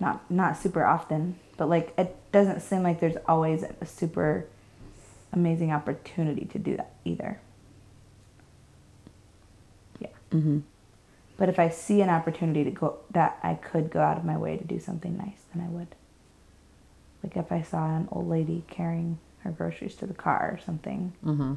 not 0.00 0.30
not 0.30 0.56
super 0.56 0.84
often 0.84 1.38
but 1.56 1.68
like 1.68 1.92
it 1.98 2.14
doesn't 2.32 2.60
seem 2.60 2.82
like 2.82 3.00
there's 3.00 3.16
always 3.28 3.62
a 3.80 3.84
super 3.86 4.46
amazing 5.32 5.72
opportunity 5.72 6.44
to 6.46 6.58
do 6.58 6.76
that 6.76 6.92
either 7.04 7.40
yeah 10.00 10.08
Mm-hmm. 10.30 10.60
But 11.42 11.48
if 11.48 11.58
i 11.58 11.68
see 11.68 12.00
an 12.00 12.08
opportunity 12.08 12.62
to 12.62 12.70
go 12.70 12.98
that 13.10 13.36
i 13.42 13.54
could 13.54 13.90
go 13.90 14.00
out 14.00 14.16
of 14.16 14.24
my 14.24 14.36
way 14.36 14.56
to 14.56 14.62
do 14.64 14.78
something 14.78 15.16
nice 15.16 15.42
then 15.52 15.64
i 15.64 15.68
would 15.68 15.88
like 17.24 17.36
if 17.36 17.50
i 17.50 17.60
saw 17.60 17.96
an 17.96 18.06
old 18.12 18.28
lady 18.28 18.62
carrying 18.68 19.18
her 19.40 19.50
groceries 19.50 19.96
to 19.96 20.06
the 20.06 20.14
car 20.14 20.52
or 20.54 20.58
something 20.64 21.12
Mm-hmm. 21.24 21.54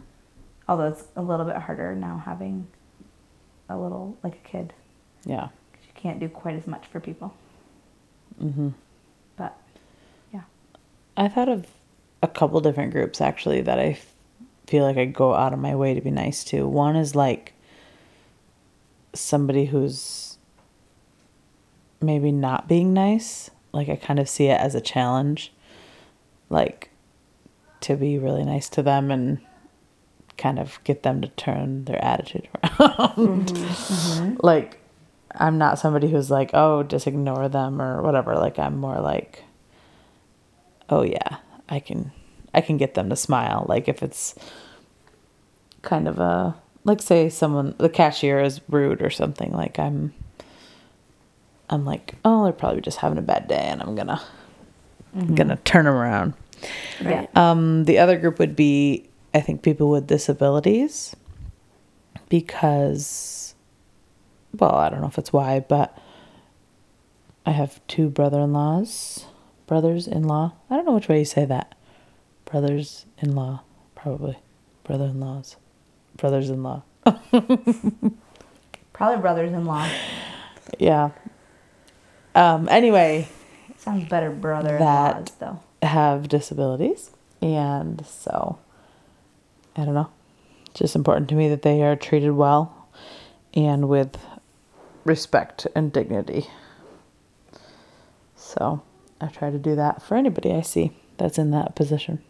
although 0.67 0.87
it's 0.87 1.03
a 1.15 1.21
little 1.21 1.45
bit 1.45 1.55
harder 1.57 1.93
now 1.95 2.21
having 2.25 2.65
a 3.69 3.77
little 3.77 4.17
like 4.23 4.33
a 4.43 4.47
kid 4.47 4.73
Yeah. 5.23 5.49
'cause 5.73 5.83
you 5.87 5.93
can't 5.93 6.19
do 6.19 6.29
quite 6.29 6.55
as 6.55 6.65
much 6.67 6.87
for 6.87 6.99
people 6.99 7.33
Mm-hmm. 8.41 8.69
but 9.37 9.55
yeah 10.33 10.41
I 11.15 11.27
thought 11.27 11.47
of 11.49 11.67
a 12.23 12.27
couple 12.27 12.59
different 12.59 12.91
groups 12.91 13.21
actually 13.21 13.61
that 13.61 13.77
I 13.79 13.89
f- 13.91 14.13
feel 14.65 14.83
like 14.83 14.97
I 14.97 15.05
go 15.05 15.35
out 15.35 15.53
of 15.53 15.59
my 15.59 15.75
way 15.75 15.93
to 15.93 16.01
be 16.01 16.09
nice 16.09 16.43
to. 16.45 16.67
One 16.67 16.95
is 16.95 17.13
like 17.15 17.53
somebody 19.15 19.65
who's 19.65 20.37
maybe 22.01 22.31
not 22.31 22.67
being 22.67 22.93
nice. 22.93 23.49
Like 23.71 23.89
I 23.89 23.95
kind 23.95 24.19
of 24.19 24.29
see 24.29 24.45
it 24.45 24.59
as 24.59 24.75
a 24.75 24.81
challenge, 24.81 25.51
like 26.49 26.89
to 27.81 27.95
be 27.95 28.17
really 28.17 28.43
nice 28.43 28.69
to 28.69 28.81
them 28.81 29.11
and 29.11 29.39
kind 30.37 30.59
of 30.59 30.79
get 30.83 31.03
them 31.03 31.21
to 31.21 31.27
turn 31.29 31.85
their 31.85 32.03
attitude 32.03 32.47
around. 32.63 33.47
Mm-hmm. 33.47 33.65
Mm-hmm. 33.65 34.35
Like 34.41 34.79
I'm 35.33 35.57
not 35.57 35.79
somebody 35.79 36.09
who's 36.09 36.31
like, 36.31 36.51
oh, 36.53 36.83
just 36.83 37.07
ignore 37.07 37.49
them 37.49 37.81
or 37.81 38.01
whatever. 38.01 38.35
Like 38.35 38.59
I'm 38.59 38.77
more 38.77 38.99
like, 39.01 39.43
oh 40.89 41.03
yeah, 41.03 41.37
I 41.67 41.79
can 41.79 42.11
I 42.53 42.61
can 42.61 42.77
get 42.77 42.93
them 42.93 43.09
to 43.09 43.15
smile. 43.15 43.65
Like 43.67 43.87
if 43.87 44.01
it's 44.01 44.35
kind 45.81 46.07
of 46.07 46.19
a 46.19 46.55
like 46.85 47.01
say 47.01 47.27
someone 47.27 47.75
the 47.77 47.89
cashier 47.89 48.39
is 48.39 48.61
rude 48.69 49.01
or 49.01 49.09
something, 49.09 49.51
like 49.51 49.77
I'm 49.77 50.13
I'm 51.69 51.83
like, 51.83 52.15
oh, 52.23 52.43
they're 52.43 52.53
probably 52.53 52.81
just 52.81 52.99
having 52.99 53.17
a 53.17 53.23
bad 53.23 53.47
day 53.47 53.55
and 53.55 53.81
I'm 53.81 53.95
gonna 53.95 54.21
gonna 55.33 55.57
turn 55.57 55.85
them 55.85 55.95
around. 55.95 56.33
Right. 57.03 57.35
Um, 57.35 57.83
the 57.85 57.99
other 57.99 58.17
group 58.17 58.39
would 58.39 58.55
be, 58.55 59.09
I 59.33 59.41
think, 59.41 59.61
people 59.61 59.89
with 59.89 60.07
disabilities, 60.07 61.15
because, 62.29 63.55
well, 64.57 64.73
I 64.75 64.89
don't 64.89 65.01
know 65.01 65.07
if 65.07 65.17
it's 65.17 65.33
why, 65.33 65.59
but 65.59 65.97
I 67.45 67.51
have 67.51 67.85
two 67.87 68.09
brother-in-laws, 68.09 69.25
brothers-in-law. 69.67 70.53
I 70.69 70.75
don't 70.75 70.85
know 70.85 70.93
which 70.93 71.07
way 71.07 71.19
you 71.19 71.25
say 71.25 71.45
that. 71.45 71.75
Brothers-in-law, 72.45 73.61
probably, 73.93 74.37
brother-in-laws, 74.83 75.57
brothers-in-law. 76.17 76.81
Probably 78.93 79.21
brothers-in-law. 79.21 79.89
Yeah. 80.79 81.09
Um. 82.33 82.67
Anyway, 82.69 83.27
Sounds 83.77 84.07
better 84.09 84.31
brother-in-laws 84.31 85.25
That- 85.25 85.31
though. 85.39 85.59
have 85.87 86.27
disabilities, 86.27 87.11
and 87.41 88.05
so 88.05 88.57
I 89.75 89.85
don't 89.85 89.93
know. 89.93 90.09
It's 90.67 90.79
just 90.79 90.95
important 90.95 91.29
to 91.29 91.35
me 91.35 91.47
that 91.49 91.61
they 91.61 91.81
are 91.83 91.95
treated 91.95 92.31
well 92.31 92.87
and 93.53 93.87
with 93.87 94.17
respect 95.05 95.67
and 95.75 95.93
dignity. 95.93 96.47
So 98.35 98.81
I 99.21 99.27
try 99.27 99.49
to 99.51 99.59
do 99.59 99.75
that 99.75 100.01
for 100.01 100.15
anybody 100.15 100.51
I 100.53 100.61
see 100.61 100.91
that's 101.17 101.37
in 101.37 101.51
that 101.51 101.75
position. 101.75 102.21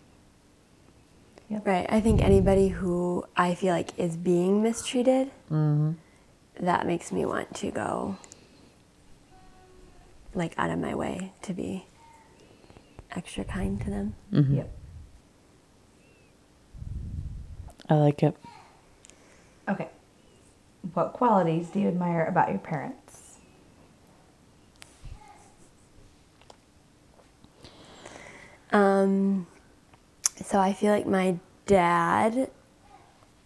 Yep. 1.50 1.68
Right. 1.68 1.86
I 1.90 2.02
think 2.02 2.22
anybody 2.22 2.70
who 2.70 3.24
I 3.38 3.54
feel 3.54 3.74
like 3.74 3.98
is 4.00 4.18
being 4.18 4.64
mistreated, 4.64 5.32
that 5.50 6.88
makes 6.88 7.12
me 7.12 7.26
want 7.26 7.54
to 7.56 7.72
go 7.72 8.18
like 10.34 10.54
out 10.58 10.70
of 10.70 10.80
my 10.80 10.96
way 10.96 11.34
to 11.44 11.54
be 11.54 11.86
extra 13.12 13.44
kind 13.44 13.80
to 13.82 13.90
them. 13.90 14.16
Yep. 14.32 14.72
I 17.90 17.94
like 17.94 18.24
it. 18.24 18.36
Okay. 19.70 19.90
What 20.94 21.14
qualities 21.14 21.70
do 21.70 21.80
you 21.80 21.88
admire 21.88 22.26
about 22.26 22.50
your 22.50 22.60
parents? 22.60 23.38
Um, 28.72 29.48
so 30.44 30.60
I 30.60 30.74
feel 30.74 30.92
like 30.92 31.06
my 31.06 31.38
dad 31.66 32.50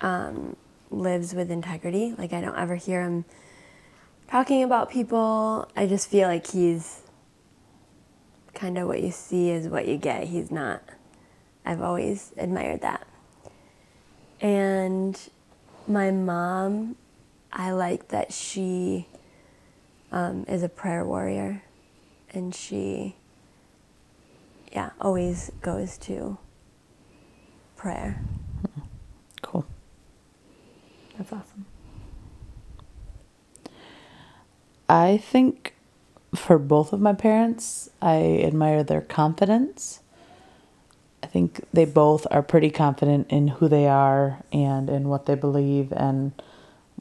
um, 0.02 0.56
lives 0.90 1.34
with 1.34 1.52
integrity. 1.52 2.16
Like 2.18 2.34
I 2.34 2.42
don't 2.42 2.58
ever 2.58 2.76
hear 2.76 3.04
him 3.04 3.26
talking 4.28 4.64
about 4.64 4.90
people. 4.90 5.70
I 5.76 5.86
just 5.86 6.10
feel 6.10 6.28
like 6.28 6.48
he's 6.52 7.02
kind 8.54 8.78
of 8.78 8.88
what 8.88 9.02
you 9.02 9.12
see 9.12 9.50
is 9.50 9.68
what 9.68 9.88
you 9.88 9.98
get. 9.98 10.26
He's 10.26 10.52
not. 10.52 10.82
I've 11.66 11.82
always 11.82 12.34
admired 12.38 12.82
that. 12.82 13.06
And 14.42 15.20
my 15.88 16.12
mom, 16.12 16.96
I 17.52 17.72
like 17.72 18.08
that 18.10 18.34
she 18.34 19.08
um, 20.12 20.46
is 20.48 20.64
a 20.64 20.70
prayer 20.70 21.06
warrior, 21.06 21.64
and 22.32 22.56
she 22.56 23.16
yeah, 24.72 24.92
always 25.02 25.52
goes 25.62 25.98
to 25.98 26.38
prayer. 27.80 28.22
Cool. 29.42 29.66
That's 31.18 31.32
awesome. 31.32 31.66
I 34.90 35.16
think 35.16 35.76
for 36.36 36.60
both 36.60 36.92
of 36.92 37.00
my 37.00 37.14
parents, 37.14 37.90
I 38.02 38.42
admire 38.44 38.84
their 38.84 39.00
confidence. 39.00 40.02
I 41.24 41.28
think 41.28 41.64
they 41.72 41.86
both 41.86 42.28
are 42.30 42.44
pretty 42.44 42.70
confident 42.70 43.28
in 43.30 43.48
who 43.48 43.70
they 43.70 43.88
are 43.88 44.44
and 44.52 44.90
in 44.90 45.08
what 45.08 45.26
they 45.26 45.36
believe 45.36 45.94
and 45.94 46.34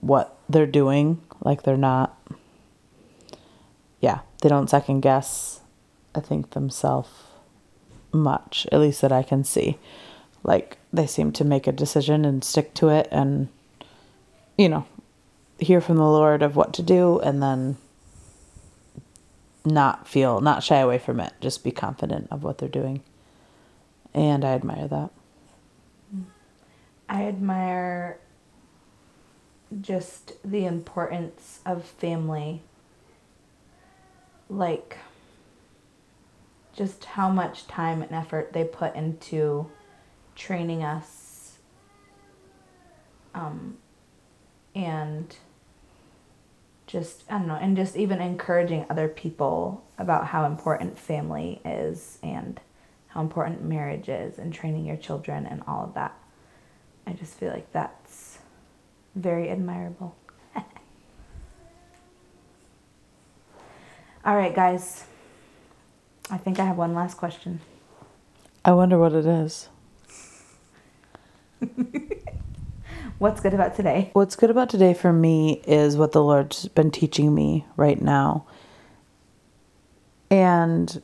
what 0.01 0.37
they're 0.49 0.64
doing. 0.64 1.20
Like 1.41 1.64
they're 1.64 1.76
not, 1.76 2.16
yeah, 4.01 4.20
they 4.43 4.49
don't 4.49 4.70
second 4.70 5.01
guess, 5.01 5.59
I 6.14 6.20
think, 6.20 6.51
themselves 6.51 7.11
much, 8.12 8.68
at 8.70 8.79
least 8.79 9.01
that 9.01 9.11
I 9.11 9.24
can 9.24 9.43
see. 9.43 9.76
Like 10.43 10.78
they 10.93 11.07
seem 11.07 11.32
to 11.32 11.45
make 11.45 11.66
a 11.66 11.72
decision 11.72 12.24
and 12.24 12.43
stick 12.43 12.74
to 12.74 12.89
it 12.89 13.09
and, 13.11 13.49
you 14.57 14.68
know, 14.68 14.86
hear 15.59 15.80
from 15.80 15.97
the 15.97 16.05
Lord 16.05 16.43
of 16.43 16.57
what 16.57 16.72
to 16.74 16.82
do 16.82 17.18
and 17.20 17.43
then 17.43 17.76
not 19.64 20.07
feel, 20.07 20.41
not 20.41 20.62
shy 20.62 20.78
away 20.78 20.99
from 20.99 21.20
it. 21.20 21.32
Just 21.41 21.64
be 21.64 21.70
confident 21.70 22.28
of 22.30 22.43
what 22.43 22.59
they're 22.59 22.68
doing. 22.68 23.03
And 24.14 24.45
I 24.45 24.51
admire 24.51 24.89
that. 24.89 25.11
I 27.09 27.24
admire 27.24 28.18
just 29.80 30.32
the 30.45 30.64
importance 30.64 31.61
of 31.66 31.84
family. 31.84 32.62
Like, 34.49 34.99
just 36.74 37.05
how 37.05 37.28
much 37.28 37.66
time 37.66 38.03
and 38.03 38.12
effort 38.12 38.53
they 38.53 38.64
put 38.64 38.95
into 38.95 39.70
training 40.39 40.82
us. 40.82 41.59
Um, 43.34 43.76
and 44.74 45.36
just, 46.86 47.24
I 47.28 47.39
don't 47.39 47.49
know, 47.49 47.59
and 47.61 47.76
just 47.76 47.97
even 47.97 48.20
encouraging 48.22 48.86
other 48.89 49.09
people 49.09 49.84
about 49.99 50.28
how 50.28 50.47
important 50.47 50.99
family 50.99 51.61
is 51.64 52.18
and 52.22 52.59
how 53.09 53.20
important 53.20 53.62
marriage 53.62 54.09
is 54.09 54.39
and 54.39 54.55
training 54.55 54.86
your 54.86 54.97
children 54.97 55.45
and 55.45 55.62
all 55.66 55.84
of 55.84 55.95
that. 55.95 56.16
I 57.07 57.12
just 57.12 57.34
feel 57.34 57.51
like 57.51 57.70
that's 57.72 58.39
very 59.14 59.51
admirable. 59.51 60.14
All 64.24 64.36
right, 64.36 64.55
guys. 64.55 65.05
I 66.30 66.36
think 66.36 66.59
I 66.61 66.64
have 66.64 66.76
one 66.76 66.95
last 66.95 67.16
question. 67.16 67.61
I 68.64 68.72
wonder 68.72 68.99
what 68.99 69.14
it 69.14 69.24
is. 69.24 69.68
What's 73.19 73.41
good 73.41 73.55
about 73.55 73.75
today? 73.75 74.11
What's 74.13 74.37
good 74.37 74.51
about 74.51 74.71
today 74.71 74.95
for 74.95 75.13
me 75.13 75.63
is 75.67 75.97
what 75.97 76.13
the 76.13 76.23
Lord's 76.23 76.69
been 76.69 76.91
teaching 76.91 77.35
me 77.35 77.67
right 77.77 78.01
now. 78.01 78.47
And 80.31 81.03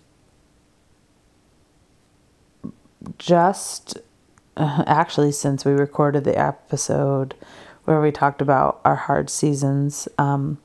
just 3.18 3.98
actually, 4.56 5.32
since 5.32 5.64
we 5.64 5.72
recorded 5.72 6.24
the 6.24 6.38
episode 6.38 7.34
where 7.84 8.00
we 8.00 8.10
talked 8.12 8.40
about 8.40 8.80
our 8.84 8.96
hard 8.96 9.28
seasons, 9.28 10.08
um, 10.18 10.58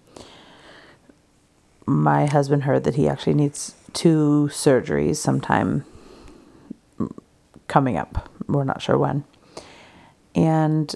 my 1.85 2.27
husband 2.27 2.63
heard 2.63 2.83
that 2.83 2.95
he 2.95 3.09
actually 3.09 3.33
needs 3.33 3.75
two 3.93 4.49
surgeries 4.51 5.15
sometime 5.17 5.83
coming 7.67 7.97
up. 7.97 8.29
We're 8.47 8.63
not 8.63 8.81
sure 8.81 8.97
when. 8.97 9.23
And 10.39 10.95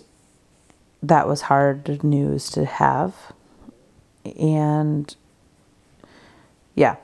that 1.02 1.28
was 1.28 1.42
hard 1.42 2.02
news 2.02 2.50
to 2.52 2.64
have. 2.64 3.34
And 4.40 5.14
yeah, 6.76 6.96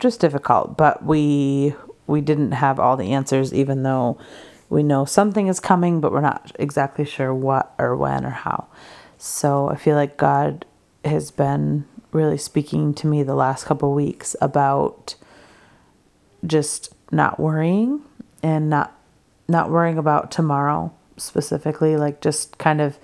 just 0.00 0.20
difficult, 0.20 0.76
but 0.76 1.04
we 1.04 1.76
we 2.08 2.20
didn't 2.20 2.50
have 2.52 2.80
all 2.80 2.96
the 2.96 3.12
answers 3.12 3.54
even 3.54 3.84
though 3.84 4.18
we 4.68 4.82
know 4.82 5.04
something 5.04 5.46
is 5.46 5.60
coming, 5.60 6.00
but 6.00 6.10
we're 6.10 6.20
not 6.20 6.50
exactly 6.58 7.04
sure 7.04 7.32
what 7.32 7.72
or 7.78 7.96
when 7.96 8.26
or 8.26 8.30
how. 8.30 8.66
So 9.16 9.68
I 9.68 9.76
feel 9.76 9.94
like 9.94 10.16
God 10.16 10.66
has 11.04 11.30
been 11.30 11.86
really 12.10 12.38
speaking 12.38 12.92
to 12.94 13.06
me 13.06 13.22
the 13.22 13.36
last 13.36 13.66
couple 13.66 13.94
weeks 13.94 14.34
about 14.40 15.14
just 16.44 16.92
not 17.12 17.38
worrying 17.38 18.02
and 18.42 18.68
not 18.68 18.98
not 19.46 19.70
worrying 19.70 19.96
about 19.96 20.32
tomorrow 20.32 20.92
specifically 21.16 21.96
like 21.96 22.20
just 22.20 22.58
kind 22.58 22.80
of 22.80 22.98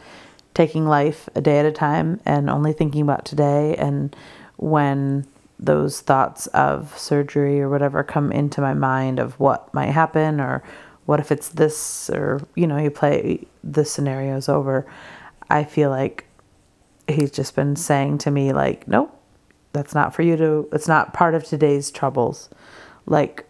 taking 0.54 0.86
life 0.86 1.28
a 1.34 1.40
day 1.40 1.58
at 1.58 1.64
a 1.64 1.72
time 1.72 2.20
and 2.26 2.50
only 2.50 2.72
thinking 2.72 3.02
about 3.02 3.24
today 3.24 3.76
and 3.76 4.14
when 4.56 5.26
those 5.58 6.00
thoughts 6.00 6.46
of 6.48 6.96
surgery 6.98 7.60
or 7.60 7.68
whatever 7.68 8.02
come 8.02 8.32
into 8.32 8.60
my 8.60 8.74
mind 8.74 9.18
of 9.18 9.38
what 9.38 9.72
might 9.72 9.90
happen 9.90 10.40
or 10.40 10.62
what 11.06 11.20
if 11.20 11.30
it's 11.30 11.50
this 11.50 12.10
or 12.10 12.40
you 12.54 12.66
know 12.66 12.78
you 12.78 12.90
play 12.90 13.46
the 13.62 13.84
scenarios 13.84 14.48
over 14.48 14.86
i 15.50 15.62
feel 15.62 15.90
like 15.90 16.26
he's 17.08 17.30
just 17.30 17.54
been 17.54 17.76
saying 17.76 18.18
to 18.18 18.30
me 18.30 18.52
like 18.52 18.86
nope 18.88 19.16
that's 19.72 19.94
not 19.94 20.14
for 20.14 20.22
you 20.22 20.36
to 20.36 20.68
it's 20.72 20.88
not 20.88 21.12
part 21.12 21.34
of 21.34 21.44
today's 21.44 21.90
troubles. 21.90 22.48
Like 23.06 23.46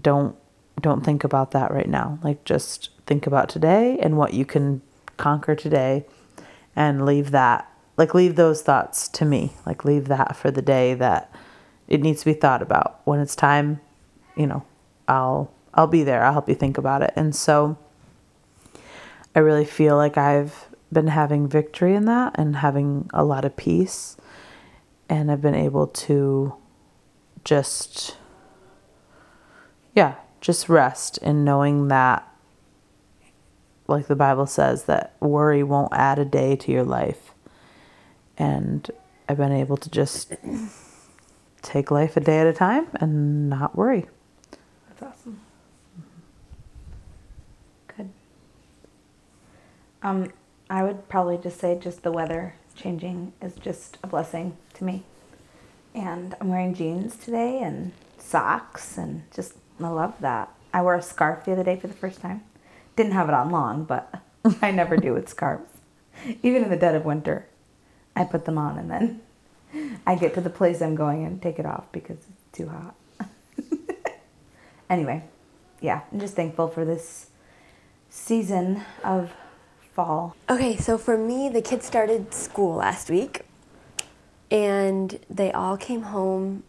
don't 0.00 0.36
don't 0.80 1.04
think 1.04 1.24
about 1.24 1.52
that 1.52 1.70
right 1.70 1.88
now. 1.88 2.18
Like 2.22 2.44
just 2.44 2.90
think 3.06 3.26
about 3.26 3.48
today 3.48 3.98
and 4.00 4.16
what 4.16 4.34
you 4.34 4.44
can 4.44 4.82
conquer 5.16 5.54
today 5.54 6.04
and 6.74 7.06
leave 7.06 7.30
that 7.30 7.70
like 7.96 8.12
leave 8.12 8.36
those 8.36 8.60
thoughts 8.60 9.08
to 9.08 9.24
me. 9.24 9.54
Like 9.64 9.84
leave 9.84 10.08
that 10.08 10.36
for 10.36 10.50
the 10.50 10.60
day 10.60 10.92
that 10.94 11.32
it 11.88 12.02
needs 12.02 12.20
to 12.20 12.26
be 12.26 12.34
thought 12.34 12.60
about. 12.60 13.00
When 13.04 13.20
it's 13.20 13.36
time 13.36 13.80
you 14.36 14.46
know 14.46 14.64
i'll 15.08 15.50
i'll 15.72 15.86
be 15.86 16.04
there. 16.04 16.22
I'll 16.24 16.32
help 16.32 16.48
you 16.48 16.54
think 16.54 16.76
about 16.78 17.02
it. 17.02 17.12
And 17.16 17.34
so 17.34 17.78
i 19.34 19.38
really 19.38 19.64
feel 19.64 19.96
like 19.96 20.16
i've 20.18 20.66
been 20.92 21.08
having 21.08 21.48
victory 21.48 21.94
in 21.94 22.04
that 22.04 22.32
and 22.36 22.56
having 22.56 23.10
a 23.14 23.24
lot 23.24 23.44
of 23.44 23.56
peace. 23.56 24.16
And 25.08 25.30
i've 25.30 25.42
been 25.42 25.54
able 25.54 25.86
to 25.86 26.54
just 27.44 28.16
yeah 29.94 30.16
just 30.46 30.68
rest 30.68 31.18
in 31.18 31.44
knowing 31.44 31.88
that 31.88 32.26
like 33.88 34.06
the 34.06 34.16
bible 34.16 34.46
says 34.46 34.84
that 34.84 35.14
worry 35.20 35.62
won't 35.62 35.92
add 35.92 36.18
a 36.18 36.24
day 36.24 36.54
to 36.54 36.70
your 36.70 36.84
life 36.84 37.32
and 38.38 38.90
I've 39.28 39.38
been 39.38 39.52
able 39.52 39.76
to 39.78 39.90
just 39.90 40.34
take 41.62 41.90
life 41.90 42.16
a 42.16 42.20
day 42.20 42.38
at 42.38 42.46
a 42.46 42.52
time 42.52 42.86
and 42.94 43.50
not 43.50 43.76
worry. 43.76 44.06
That's 44.88 45.02
awesome. 45.02 45.40
Good. 47.96 48.10
Um, 50.02 50.32
I 50.70 50.82
would 50.82 51.08
probably 51.08 51.38
just 51.38 51.58
say 51.58 51.78
just 51.78 52.02
the 52.02 52.12
weather 52.12 52.54
changing 52.76 53.32
is 53.42 53.54
just 53.56 53.98
a 54.02 54.06
blessing 54.06 54.56
to 54.74 54.84
me. 54.84 55.02
And 55.94 56.34
I'm 56.40 56.48
wearing 56.48 56.74
jeans 56.74 57.16
today 57.16 57.60
and 57.62 57.92
socks 58.18 58.98
and 58.98 59.22
just 59.34 59.54
I 59.80 59.88
love 59.88 60.14
that. 60.20 60.52
I 60.72 60.82
wore 60.82 60.94
a 60.94 61.02
scarf 61.02 61.44
the 61.44 61.52
other 61.52 61.64
day 61.64 61.76
for 61.76 61.86
the 61.86 61.94
first 61.94 62.20
time. 62.20 62.42
Didn't 62.96 63.12
have 63.12 63.28
it 63.28 63.34
on 63.34 63.50
long, 63.50 63.84
but 63.84 64.22
I 64.62 64.70
never 64.70 64.96
do 64.96 65.12
with 65.12 65.28
scarves. 65.28 65.70
Even 66.42 66.64
in 66.64 66.70
the 66.70 66.76
dead 66.76 66.94
of 66.94 67.04
winter, 67.04 67.46
I 68.14 68.24
put 68.24 68.46
them 68.46 68.58
on 68.58 68.78
and 68.78 68.90
then 68.90 69.20
I 70.06 70.14
get 70.14 70.34
to 70.34 70.40
the 70.40 70.50
place 70.50 70.80
I'm 70.80 70.94
going 70.94 71.24
and 71.24 71.40
take 71.40 71.58
it 71.58 71.66
off 71.66 71.90
because 71.92 72.16
it's 72.16 72.56
too 72.56 72.68
hot. 72.68 72.94
anyway, 74.90 75.24
yeah, 75.80 76.02
I'm 76.10 76.20
just 76.20 76.34
thankful 76.34 76.68
for 76.68 76.84
this 76.84 77.26
season 78.08 78.82
of 79.04 79.32
fall. 79.92 80.34
Okay, 80.48 80.76
so 80.76 80.96
for 80.96 81.18
me, 81.18 81.48
the 81.48 81.60
kids 81.62 81.84
started 81.84 82.32
school 82.32 82.76
last 82.76 83.10
week 83.10 83.42
and 84.50 85.18
they 85.28 85.52
all 85.52 85.76
came 85.76 86.02
home 86.02 86.62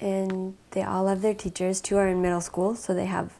and 0.00 0.56
they 0.70 0.82
all 0.82 1.04
love 1.04 1.22
their 1.22 1.34
teachers. 1.34 1.80
Two 1.80 1.98
are 1.98 2.08
in 2.08 2.22
middle 2.22 2.40
school, 2.40 2.74
so 2.74 2.94
they 2.94 3.06
have 3.06 3.32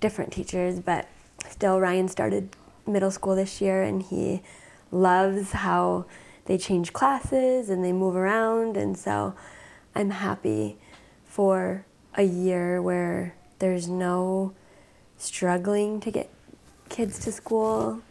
different 0.00 0.32
teachers, 0.32 0.80
but 0.80 1.08
still, 1.48 1.80
Ryan 1.80 2.08
started 2.08 2.54
middle 2.86 3.10
school 3.10 3.36
this 3.36 3.60
year 3.60 3.82
and 3.82 4.02
he 4.02 4.42
loves 4.90 5.52
how 5.52 6.04
they 6.46 6.58
change 6.58 6.92
classes 6.92 7.70
and 7.70 7.84
they 7.84 7.92
move 7.92 8.16
around. 8.16 8.76
And 8.76 8.98
so 8.98 9.34
I'm 9.94 10.10
happy 10.10 10.76
for 11.24 11.86
a 12.14 12.24
year 12.24 12.82
where 12.82 13.34
there's 13.58 13.88
no 13.88 14.52
struggling 15.16 16.00
to 16.00 16.10
get 16.10 16.28
kids 16.88 17.18
to 17.20 17.32
school. 17.32 18.02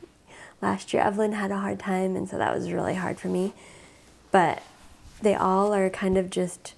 Last 0.61 0.93
year, 0.93 1.03
Evelyn 1.03 1.33
had 1.33 1.51
a 1.51 1.57
hard 1.57 1.79
time, 1.79 2.15
and 2.15 2.29
so 2.29 2.37
that 2.37 2.55
was 2.55 2.71
really 2.71 2.95
hard 2.95 3.19
for 3.19 3.27
me. 3.27 3.53
But 4.31 4.63
they 5.21 5.35
all 5.35 5.73
are 5.73 5.89
kind 5.89 6.17
of 6.17 6.29
just 6.29 6.73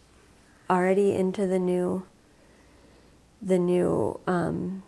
already 0.69 1.13
into 1.13 1.47
the 1.47 1.59
new 1.59 2.05
the 3.41 3.59
new 3.59 4.19
um, 4.25 4.83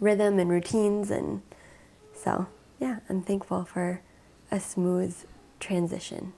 rhythm 0.00 0.38
and 0.38 0.50
routines 0.50 1.10
and 1.10 1.42
so 2.14 2.46
yeah 2.78 2.98
i'm 3.08 3.22
thankful 3.22 3.64
for 3.64 4.00
a 4.50 4.58
smooth 4.58 5.16
transition 5.60 6.32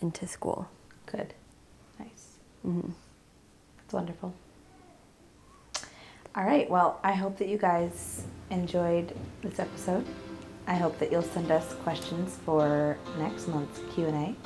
into 0.00 0.26
school 0.26 0.68
Good. 1.10 1.32
Nice. 1.98 2.36
Mm-hmm. 2.66 2.90
That's 3.78 3.94
wonderful. 3.94 4.34
All 6.34 6.44
right. 6.44 6.68
Well, 6.68 7.00
I 7.02 7.12
hope 7.12 7.38
that 7.38 7.48
you 7.48 7.56
guys 7.56 8.24
enjoyed 8.50 9.16
this 9.42 9.58
episode. 9.58 10.04
I 10.66 10.74
hope 10.74 10.98
that 10.98 11.10
you'll 11.10 11.22
send 11.22 11.50
us 11.50 11.72
questions 11.76 12.38
for 12.44 12.98
next 13.18 13.48
month's 13.48 13.80
Q 13.94 14.06
and 14.06 14.36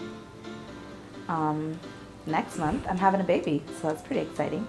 A. 1.28 1.32
Um, 1.32 1.80
next 2.26 2.58
month, 2.58 2.86
I'm 2.88 2.98
having 2.98 3.20
a 3.20 3.24
baby, 3.24 3.62
so 3.80 3.88
that's 3.88 4.02
pretty 4.02 4.20
exciting. 4.22 4.66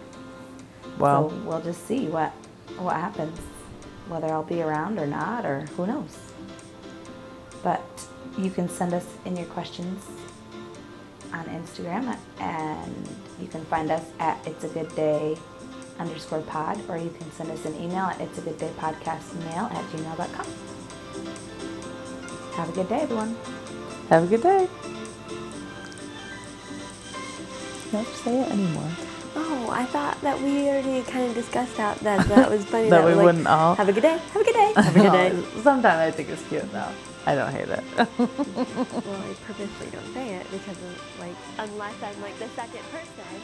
Well, 0.97 1.29
so 1.29 1.35
we'll 1.45 1.61
just 1.61 1.85
see 1.87 2.07
what 2.07 2.31
what 2.77 2.95
happens, 2.95 3.37
whether 4.07 4.27
I'll 4.27 4.43
be 4.43 4.61
around 4.61 4.99
or 4.99 5.05
not, 5.07 5.45
or 5.45 5.61
who 5.77 5.85
knows. 5.87 6.17
But 7.63 7.81
you 8.37 8.49
can 8.49 8.67
send 8.67 8.93
us 8.93 9.05
in 9.25 9.35
your 9.37 9.45
questions 9.47 10.03
on 11.33 11.45
Instagram, 11.45 12.17
and 12.39 13.09
you 13.41 13.47
can 13.47 13.63
find 13.65 13.91
us 13.91 14.03
at 14.19 14.45
It's 14.47 14.63
a 14.63 14.69
Good 14.69 14.93
Day 14.95 15.37
underscore 15.99 16.41
pod, 16.41 16.79
or 16.89 16.97
you 16.97 17.09
can 17.11 17.31
send 17.31 17.51
us 17.51 17.65
an 17.65 17.75
email 17.75 18.05
at 18.05 18.19
It's 18.21 18.37
a 18.37 18.41
Good 18.41 18.57
Day 18.57 18.71
podcast 18.77 19.33
mail 19.45 19.65
at 19.71 19.83
gmail.com. 19.91 20.45
Have 22.55 22.69
a 22.69 22.71
good 22.71 22.89
day, 22.89 23.01
everyone. 23.01 23.35
have 24.09 24.23
a 24.23 24.27
good 24.27 24.43
day. 24.43 24.67
Don't 27.93 28.07
say 28.25 28.39
it 28.41 28.49
anymore. 28.51 28.89
oh 29.35 29.69
i 29.71 29.85
thought 29.85 30.19
that 30.21 30.39
we 30.41 30.67
already 30.69 31.01
kind 31.03 31.25
of 31.29 31.33
discussed 31.35 31.75
that 31.77 31.97
that 31.99 32.27
that 32.27 32.49
was 32.53 32.65
funny 32.65 32.89
That 32.89 33.05
we 33.05 33.13
like, 33.13 33.25
wouldn't 33.25 33.47
all- 33.47 33.75
have 33.75 33.87
a 33.89 33.93
good 33.93 34.01
day 34.09 34.17
have 34.33 34.41
a 34.41 34.45
good 34.49 34.53
day 34.61 34.71
have 34.75 34.95
a 34.95 34.99
good 34.99 35.11
day 35.21 35.29
Sometimes 35.61 35.99
I 36.07 36.11
think 36.11 36.29
it's 36.29 36.43
cute 36.49 36.69
though. 36.71 36.91
I 37.25 37.35
don't 37.35 37.51
hate 37.57 37.69
it. 37.77 37.83
well 37.97 39.21
i 39.29 39.33
purposely 39.47 39.87
don't 39.95 40.11
say 40.13 40.35
it 40.35 40.45
because 40.51 40.77
of 40.87 40.93
like 41.23 41.37
unless 41.65 41.95
i'm 42.03 42.19
like 42.21 42.37
the 42.39 42.49
second 42.61 42.83
person 42.91 43.37